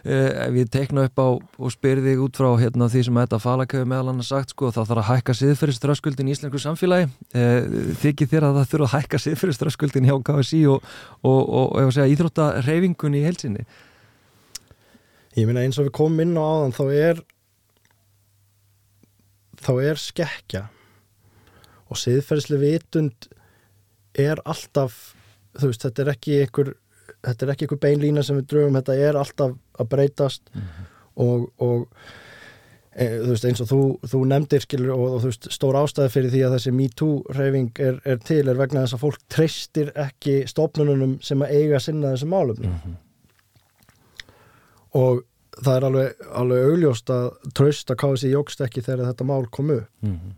[0.00, 3.42] Eh, ef ég tekna upp á og spyrir þig út frá hérna, því sem þetta
[3.42, 7.10] falakauði meðal hann sagt sko, þá þarf að hækka siðferðiströskuldin í íslensku samfélagi.
[7.36, 7.68] Eh,
[8.00, 12.08] þykir þér að það þurfa að hækka siðferðiströskuldin hjá KSI og, og, og, og segja,
[12.14, 13.68] íþróttareyfingun í helsinni
[15.38, 17.22] ég meina eins og við komum inn á áðan þá er
[19.60, 20.62] þá er skekkja
[21.90, 23.28] og siðferðsli vitund
[24.18, 25.12] er alltaf
[25.58, 26.72] þú veist, þetta er ekki einhver
[27.20, 30.50] þetta er ekki einhver beinlína sem við drögum þetta er alltaf að breytast
[31.20, 31.86] og, og
[32.94, 33.80] e, veist eins og þú,
[34.12, 38.00] þú nefndir skilur og, og veist stór ástæði fyrir því að þessi MeToo reyfing er,
[38.04, 42.34] er til er vegna þess að fólk treystir ekki stofnununum sem að eiga sinna þessum
[42.36, 42.96] málum Mhm.
[45.00, 45.22] og
[45.60, 47.26] það er alveg, alveg augljóst að
[47.58, 50.32] tröst að KSI jógst ekki þegar þetta mál kom upp Mhm.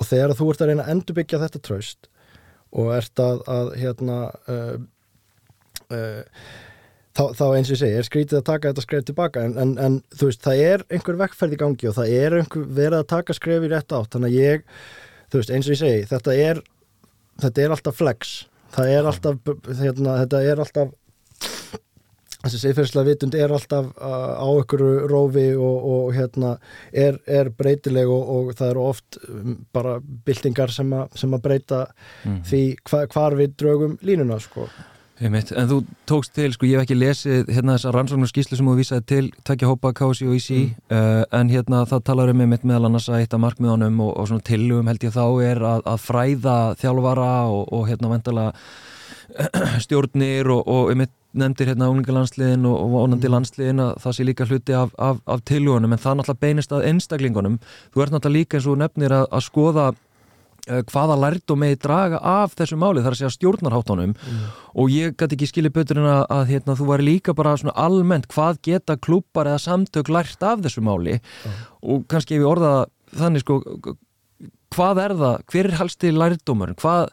[0.00, 2.08] og þegar þú ert að reyna að endurbyggja þetta tröst
[2.72, 4.76] og ert að, að hérna uh,
[5.90, 6.22] uh,
[7.16, 9.72] þá, þá eins og ég segi, er skrítið að taka þetta skref tilbaka en, en,
[9.82, 13.08] en þú veist, það er einhver vekkferð í gangi og það er einhver verið að
[13.16, 14.64] taka skref í rétt átt, þannig að ég
[15.30, 16.62] þú veist, eins og ég segi, þetta er
[17.40, 18.34] þetta er alltaf flex
[18.74, 20.96] það er alltaf, hérna, þetta er alltaf
[22.40, 26.54] þessi seifærslega vitund er alltaf uh, á ykkur rófi og, og hérna
[26.96, 31.44] er, er breytileg og, og það eru oft um, bara byltingar sem, a, sem að
[31.48, 31.82] breyta
[32.24, 32.40] Mhm.
[32.48, 34.66] því hva, hvar við draugum línuna sko.
[35.20, 35.50] Einmitt.
[35.52, 38.76] En þú tókst til, sko, ég hef ekki lesið hérna þessa rannsóknar skýslu sem þú
[38.78, 42.88] vísaði til tvekja hópa KSI og IC uh, en hérna það talar um einmitt meðal
[42.88, 46.02] annars að eitt af markmiðunum og, og svona tillugum held ég þá er að, að
[46.06, 48.46] fræða þjálfara og, og hérna vendala
[49.84, 54.74] stjórnir og, og einmitt nefndir hérna unglingalandsliðin og, vonandi landsliðin að það sé líka hluti
[54.74, 57.60] af, af, af tillugunum en það náttúrulega beinist að einstaklingunum.
[57.92, 59.90] Þú ert náttúrulega líka eins og nefnir að, að skoða
[60.70, 64.14] uh, hvaða lærdum megi draga af þessu máli þar að segja stjórnarháttunum.
[64.78, 67.74] Og ég gæti ekki skilja betur en að, að hérna, þú væri líka bara svona
[67.74, 71.18] almennt hvað geta klúpar eða samtök lært af þessu máli?
[71.82, 72.74] Og kannski ef ég orða
[73.18, 73.60] þannig sko
[74.70, 77.10] hvað er það, hver er helst til lærdómur hvað,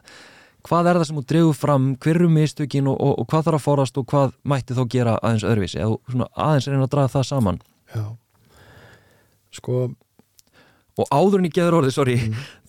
[0.66, 1.88] hvað er það sem þú dregur fram?
[1.98, 5.16] Hver eru mistökin og, og, og hvað þarf að forast og hvað mætti þá gera
[5.18, 5.80] aðeins öðruvísi?
[5.82, 7.60] Eða svona aðeins reyna að draga það saman.
[7.94, 8.04] Já.
[9.58, 9.88] Sko,
[10.98, 12.16] og áður en ég geður orðið, sorry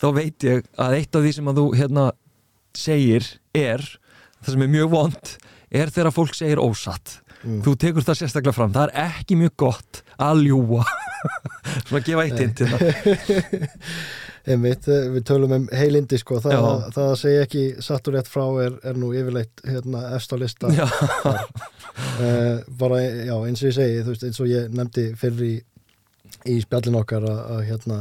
[0.01, 2.05] þá veit ég að eitt af því sem að þú hérna
[2.77, 3.83] segir er
[4.39, 5.33] það sem er mjög vond
[5.69, 7.19] er þegar fólk segir ósatt.
[7.39, 7.61] Mm.
[7.63, 8.71] þú tekur það sérstaklega fram.
[8.75, 10.83] Það er ekki mjög gott að ljúa
[11.87, 12.81] svona að gefa eitt inn til það.
[14.49, 16.91] Einmitt, eh, við tölum um heilindi sko, það, Já.
[16.95, 20.37] það að segja ekki satt og rétt frá er, er nú yfirleitt hérna, efst á
[20.41, 20.85] lista Já.
[20.87, 25.53] uh, bara, já, eins og ég segi veist, eins og ég nefndi fyrir í,
[26.47, 27.97] í spjallin okkar að, að hérna,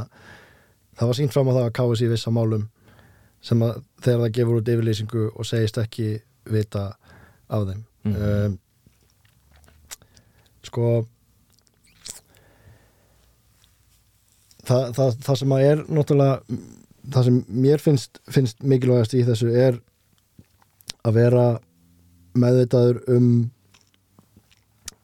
[0.99, 2.67] það var sínt fram á það að káast í vissa málum
[3.41, 6.09] sem að þegar það gefur út yfirlýsingu og segist ekki
[6.49, 6.87] vita
[7.49, 8.15] af þeim Mhm.
[8.23, 8.53] um,
[10.63, 10.85] sko
[14.67, 16.59] það, það, það sem að er náttúrulega
[17.09, 19.79] það sem mér finnst, finnst mikilvægast í þessu er
[21.07, 21.45] að vera
[22.39, 23.29] meðvitaður um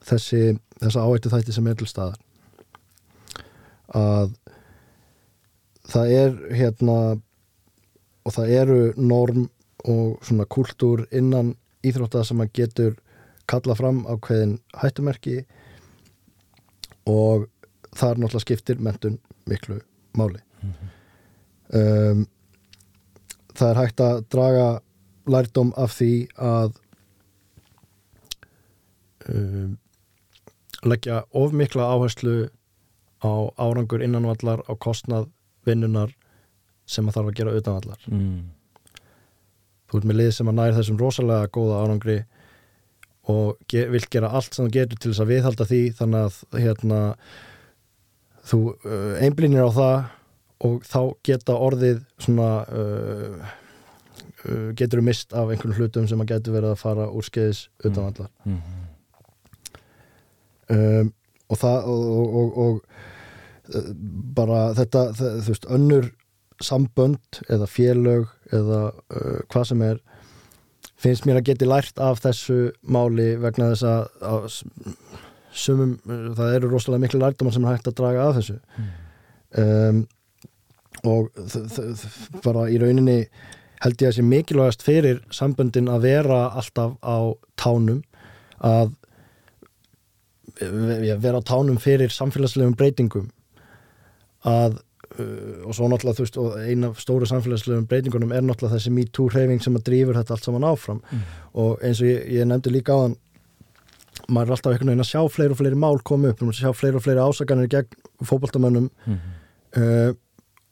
[0.06, 0.42] þessi
[0.80, 2.20] þessa áhættu þætti sem er til staðar
[3.96, 4.34] að
[5.86, 6.98] það er hérna
[8.26, 9.46] og það eru norm
[9.86, 11.54] og svona kultúr innan
[11.86, 12.96] íþrótta sem að getur
[13.46, 15.44] kalla fram ákveðin hættumerki
[17.06, 17.46] og
[17.94, 19.78] þar náttúrulega skiptir mentun miklu
[20.18, 20.40] máli.
[21.70, 22.26] Um,
[23.54, 24.66] það er hægt að draga
[25.30, 26.76] lærdóm af því að
[29.30, 29.76] um,
[30.86, 32.36] leggja of mikla áherslu
[33.24, 35.28] á árangur innanvallar á kostnað
[35.66, 36.12] vinnunar
[36.86, 38.38] sem að þarf að gera utanvallar mm.
[39.90, 42.18] þú ert með lið sem að nær þessum rosalega góða árangri
[43.32, 46.62] og ge vill gera allt sem þú getur til þess að viðhalda því þannig að
[46.62, 47.00] hérna
[48.46, 49.96] þú uh, einblínir á það
[50.66, 53.54] og þá geta orðið svona uh,
[54.46, 57.66] uh, getur þú mist af einhvern hlutum sem að getur verið að fara úr skeiðis
[57.82, 58.84] utan allar mm
[60.70, 61.12] um,
[61.50, 62.80] og það og, og, og,
[63.74, 63.90] uh,
[64.36, 66.10] bara þetta það, þú veist, önnur
[66.64, 70.02] sambönd eða félög eða uh, hvað sem er
[70.96, 74.60] finnst mér að geti lært af þessu máli vegna þess að,
[75.56, 78.56] sumum, það eru rosalega miklu lærdómar sem er hægt að draga af þessu.
[79.56, 80.00] Um,
[81.06, 81.28] og
[82.44, 83.26] bara í rauninni
[83.84, 88.00] held ég að sé mikilvægast fyrir samböndin að vera alltaf á tánum
[88.64, 88.94] að
[90.60, 93.28] vera á tánum fyrir samfélagslegum breytingum
[94.46, 94.78] að
[95.20, 99.28] uh, og svo náttúrulega þú veist og eina stóru samfélagslegum breytingunum er náttúrulega þessi MeToo
[99.32, 101.22] hreyfing sem að drýfur þetta allt saman áfram mm.
[101.62, 103.16] og eins og ég, ég nefndi líka á þann
[104.32, 106.70] maður er alltaf einhvern veginn að sjá fleiri og fleiri mál koma upp, maður sjá
[106.74, 109.34] fleiri og fleiri ásaganir gegn fókbaltamönnum mm -hmm.
[109.82, 110.12] uh,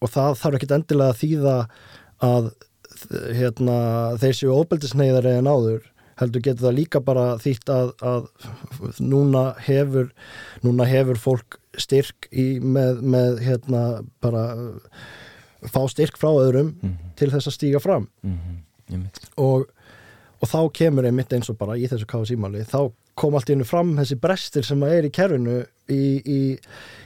[0.00, 1.56] og það þarf ekkit endilega að þýða
[2.24, 2.52] að
[3.36, 3.76] hérna,
[4.20, 5.82] þeir séu óbeldisneiðar eða náður
[6.20, 8.26] heldur getur það líka bara þýtt að, að
[9.02, 10.10] núna hefur
[10.64, 13.84] núna hefur fólk styrk í, með, með hérna
[14.22, 14.44] bara
[15.64, 17.14] fá styrk frá öðrum mm -hmm.
[17.18, 19.06] til þess að stíga fram mm -hmm.
[19.36, 19.66] og,
[20.40, 23.64] og þá kemur einmitt eins og bara í þessu káðsímali þá kom allt í hennu
[23.64, 26.58] fram þessi brestir sem að er í kerfinu í, í,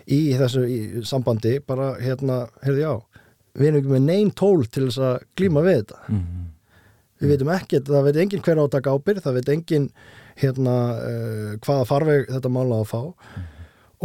[0.07, 2.97] í þessu í sambandi bara hérna, heyrði á
[3.55, 6.48] við erum ekki með neyn tól til þess að glíma við þetta mm -hmm
[7.19, 9.89] við veitum ekkert, það veit engin hver átaka ábyrð, það veit engin
[10.39, 13.47] hérna uh, hvaða farveg þetta mála að fá mm.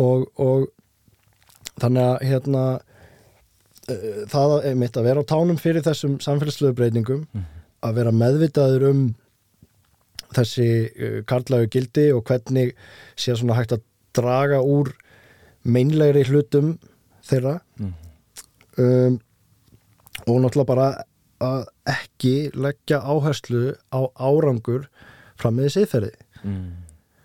[0.01, 0.68] og, og
[1.82, 7.28] þannig að hérna uh, það er mitt að vera á tánum fyrir þessum samfélagslegu breytingum
[7.30, 7.45] mm.
[7.86, 9.03] að vera meðvitaður um
[10.34, 12.74] þessi uh, karlægu gildi og hvernig
[13.14, 13.86] sé svona hægt að
[14.18, 14.91] draga úr
[15.64, 16.76] meinlegri hlutum
[17.24, 17.93] þeirra mm.
[18.82, 19.20] um,
[20.24, 20.88] og náttúrulega bara
[21.43, 24.87] að ekki leggja áherslu á árangur
[25.39, 26.13] fram með siðferði.
[26.43, 26.71] Mm.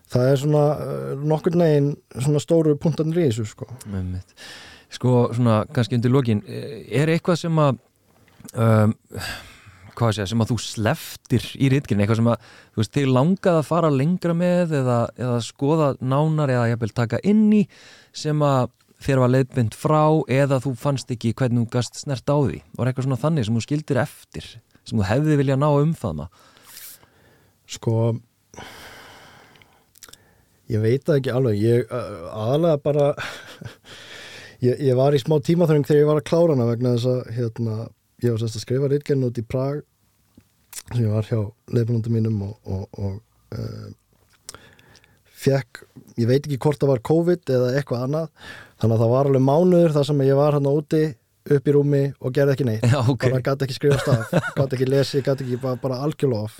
[0.08, 3.66] það er svona uh, nokkur negin svona stóru punktanir í þessu sko.
[4.94, 7.80] Sko svona kannski undir lokin er eitthvað sem að
[8.54, 8.94] um,
[9.98, 13.60] hvað sé sem að þú sleftir í rítkinn, eitthvað sem að þú veist, þig langað
[13.60, 17.62] að fara lengra með eða, eða skoða nánar eða jæfnvel taka inn í
[18.16, 18.70] sem að
[19.02, 22.62] þér var leiðbind frá eða þú fannst ekki hvernig þú gast snert á því?
[22.78, 24.48] Var eitthvað svona þannig sem þú skildir eftir
[24.82, 26.28] sem þú hefði viljað ná umfaðma
[27.68, 28.14] Sko
[30.72, 31.60] ég veit það ekki alveg.
[31.60, 33.06] Ég aðalega bara
[34.66, 37.30] ég, ég var í smá tímaþörning þegar ég var að klára hana vegna þess að
[37.36, 37.78] hérna,
[38.24, 39.84] ég var sérst að skrifa reitgerðin út í Prag
[40.88, 41.40] sem ég var hjá
[41.74, 43.88] leiðbundum mínum og, og, og uh,
[45.38, 45.82] fekk,
[46.18, 48.28] ég veit ekki hvort það var COVID eða eitthvað annað
[48.78, 51.02] þannig að það var alveg mánuður þar sem ég var hann úti
[51.48, 53.30] upp í rúmi og gerði ekki neitt Já, okay.
[53.30, 56.58] bara gæti ekki skrifa staf, gæti ekki lesi gæti ekki bara, bara algjörlof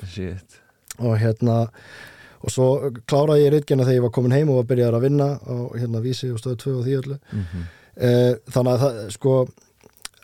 [0.99, 1.59] og hérna
[2.39, 2.69] og svo
[3.11, 6.03] kláraði ég reytkjana þegar ég var komin heim og var byrjað að vinna og hérna
[6.05, 7.65] vísi og stöðu tvö og því öllu mm -hmm.
[7.97, 9.33] eh, þannig að það sko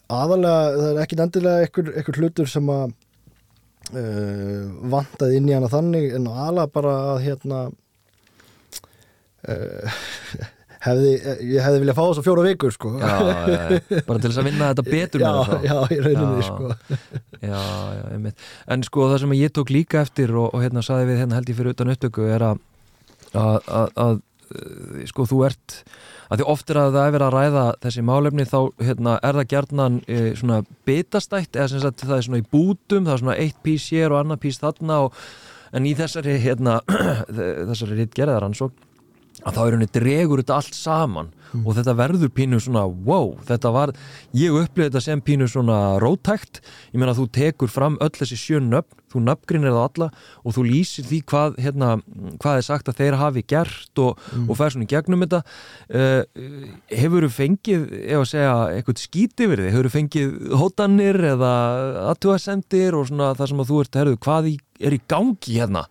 [0.08, 2.92] aðalega, það er ekkit endilega einhver hlutur sem að
[3.98, 4.62] eh,
[4.94, 7.60] vantaði inn í hana þannig en aðalega bara að hérna
[10.84, 11.12] hefði,
[11.54, 12.92] ég hefði viljað fá þess að fjóra vikur sko.
[13.00, 13.14] já,
[14.06, 15.32] bara til þess að vinna þetta betur já,
[15.64, 16.70] já, í rauninni sko.
[17.50, 17.58] já,
[17.98, 21.24] já, einmitt en sko það sem ég tók líka eftir og, og hérna saði við
[21.24, 22.62] hérna held ég fyrir utan upptöku er að
[23.34, 24.20] að,
[24.54, 25.80] eh, sko þú ert
[26.30, 29.38] að því oft er að það er verið að ræða þessi málefni þá hérna, er
[29.38, 33.22] það gerðnan e, svona bitastætt eða sem sagt það er svona í bútum það er
[33.24, 35.18] svona eitt pís hér og annar pís þarna og,
[35.74, 36.78] en í þessari hérna,
[37.68, 38.72] þessari ritt gerðaransók
[39.44, 41.62] að þá er henni dregur þetta allt saman mm.
[41.64, 43.94] og þetta verður pínu svona wow, þetta var,
[44.36, 46.60] ég upplifði þetta sem pínu svona rótækt
[46.92, 50.08] ég meina þú tekur fram öll þessi sjön nöfn þú nöfngrinir það alla
[50.42, 51.90] og þú lýsir því hvað, hérna,
[52.42, 54.48] hvað er sagt að þeir hafi gert og, mm.
[54.48, 56.22] og fær svona í gegnum þetta uh,
[56.90, 61.52] hefur þú fengið, ef að segja eitthvað skíti verið, hefur þú fengið hótanir eða
[62.10, 65.86] aðtúasendir og svona það sem að þú ert, herðu, hvað er í gangi hérna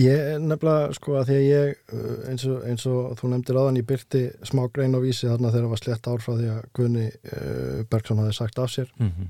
[0.00, 3.80] Ég nefnilega sko að því að ég uh, eins og, eins og þú nefndir aðan
[3.82, 6.62] ég byrti smá grein og vísi þarna þegar það var slett ár frá því að
[6.78, 9.28] Gunni uh, Bergson hafi sagt af sér mm -hmm.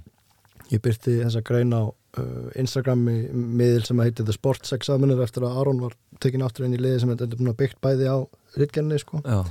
[0.70, 5.58] ég byrti þessa grein á uh, Instagrami miðil sem heitir The Sports Examiner eftir að
[5.58, 8.18] Aron var tekinn aftur inn í liði sem er byggt bæði á
[8.56, 9.42] rittgenni sko Já.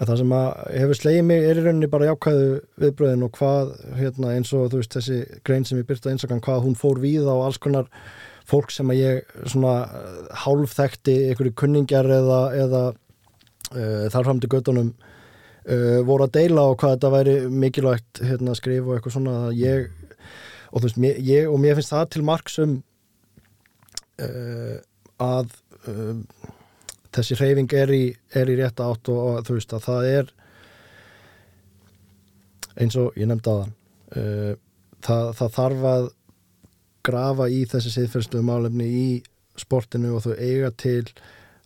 [0.00, 3.76] en það sem að hefur slegið mig er í rauninni bara jákvæðu viðbröðin og hvað
[3.94, 6.98] hérna, eins og þú veist þessi grein sem ég byrti á Instagram hvað hún fór
[6.98, 7.86] við á alls konar
[8.46, 9.74] fólk sem að ég svona
[10.44, 16.80] hálfþekti einhverju kunningar eða, eða uh, þar fram til göttunum uh, voru að deila og
[16.80, 19.88] hvað þetta væri mikilvægt hérna, að skrifa og eitthvað svona að ég,
[20.70, 22.76] og þú veist, mér, ég, og mér finnst það til marksum
[24.22, 24.76] uh,
[25.22, 25.56] að
[25.90, 26.20] uh,
[27.16, 28.04] þessi hreyfing er í,
[28.36, 30.34] er í rétt átt og, og þú veist að það er
[32.76, 34.52] eins og ég nefndi uh,
[35.04, 36.08] það, það þarf að
[37.06, 39.08] grafa í þessi siðferðslu málefni í
[39.56, 41.04] sportinu og þau eiga til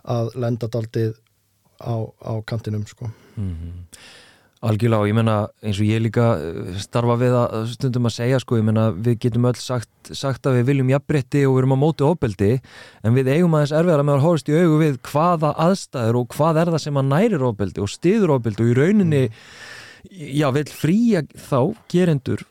[0.08, 1.14] að lenda daldið
[1.80, 3.10] á, á kantinum sko.
[3.36, 4.00] Mm -hmm.
[4.60, 5.34] Algjörlega og ég menna
[5.64, 9.16] eins og ég líka eh, starfa við að stundum að segja sko, ég menna við
[9.24, 12.50] getum öll sagt, sagt að við viljum jafnbretti og við erum á móti ofbeldi
[13.02, 16.72] en við eigum aðeins erfiðar að hóðast í augu við hvaða aðstæður og hvað er
[16.74, 19.40] það sem að nærir ofbeldi og stiður ofbeldi og í rauninni mm.
[20.36, 22.44] já, vil fríja þá gerendur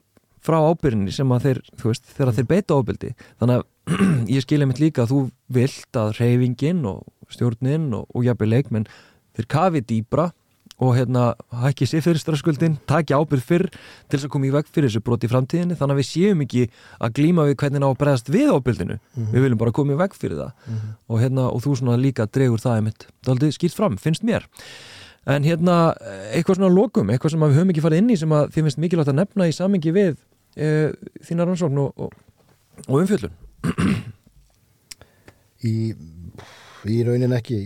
[0.46, 3.14] frá ábyrjunni sem að þeir, þú veist, þegar þeir beita ofbeldi.
[3.42, 3.68] Þannig að
[4.36, 5.22] ég skilja mitt líka að þú
[5.60, 8.90] vilt að reyfingin og stjórnin og, og jafnveg leikmenn
[9.38, 10.30] þeir kafi dýbra
[10.80, 14.70] og hérna hækki sér fyrir strafskuldin, taki ábyrð fyrr til þess að koma í veg
[14.72, 15.76] fyrir þessu broti í framtíðinni.
[15.76, 16.62] Þannig að við séum ekki
[17.04, 19.34] að glíma við hvernig ná að bregðast við ábyrðinu mm -hmm.
[19.34, 20.52] við viljum bara koma í veg fyrir það.
[20.56, 20.96] Mm -hmm.
[21.08, 24.48] og, hérna, og þú svona líka dregur það einmitt það skýrt fram, finnst mér.
[25.28, 25.94] En hérna,
[26.32, 28.78] eitthvað svona lokum eitthvað sem við höfum ekki farið inn í sem að þið finnst
[28.80, 30.16] mikilvægt að nefna í samengi við
[30.56, 30.92] e,
[31.26, 32.14] þína rannsókn og, og,
[32.88, 33.36] og umfjöldun
[35.68, 35.76] í,
[36.88, 37.60] í raunin ekki.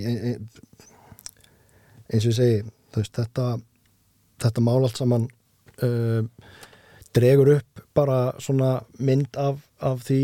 [2.09, 2.61] Eins og ég segi
[2.93, 3.47] veist, þetta,
[4.43, 5.27] þetta mál allt saman
[5.85, 6.21] uh,
[7.13, 10.21] dregur upp bara svona mynd af, af því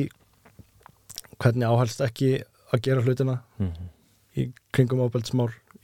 [1.40, 2.36] hvernig áhelst ekki
[2.74, 3.90] að gera hlutina mm -hmm.
[4.42, 5.06] í kringum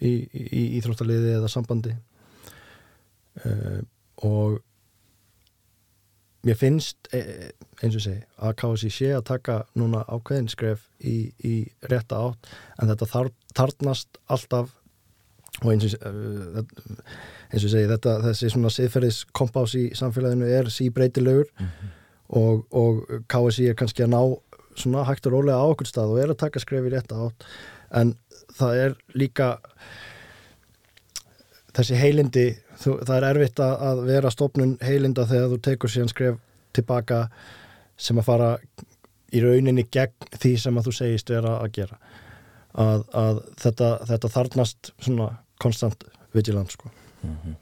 [0.01, 1.95] í, í íþróttaliði eða sambandi.
[3.45, 3.81] Uh,
[4.23, 4.59] og
[6.45, 7.21] mér finnst e,
[7.83, 11.55] eins og segi að KSI sé að taka núna ákveðinskref í, í
[11.89, 12.49] rétta átt
[12.81, 14.73] en þetta þar, þarnast alltaf
[15.63, 16.63] og eins og, uh,
[17.51, 21.93] eins og segi þetta, þessi svona siðferðis kompás í samfélaginu er síbreytilegur mm -hmm.
[22.41, 24.21] og, og KSI er kannski að ná
[24.75, 27.47] svona hægt og rólega á okkur stað og er að taka skref í rétt átt
[27.95, 28.15] en
[28.57, 29.57] það er líka
[31.75, 32.45] þessi heilindi
[32.81, 36.39] þú, það er erfitt að, vera stopnun heilinda þegar þú tekur síðan skref
[36.75, 37.25] tilbaka
[37.97, 38.51] sem að fara
[39.35, 41.99] í rauninni gegn því sem að þú segist vera að gera
[42.75, 45.29] að, að þetta, þetta þarnast svona
[45.61, 46.91] konstant vigilant sko.
[47.23, 47.55] mm -hmm.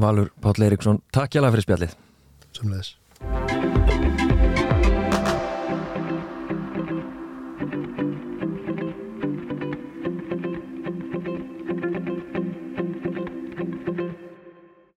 [0.00, 1.96] Valur Páll Eiríksson, takk hjá það fyrir spjallið
[2.52, 2.96] Sumleðis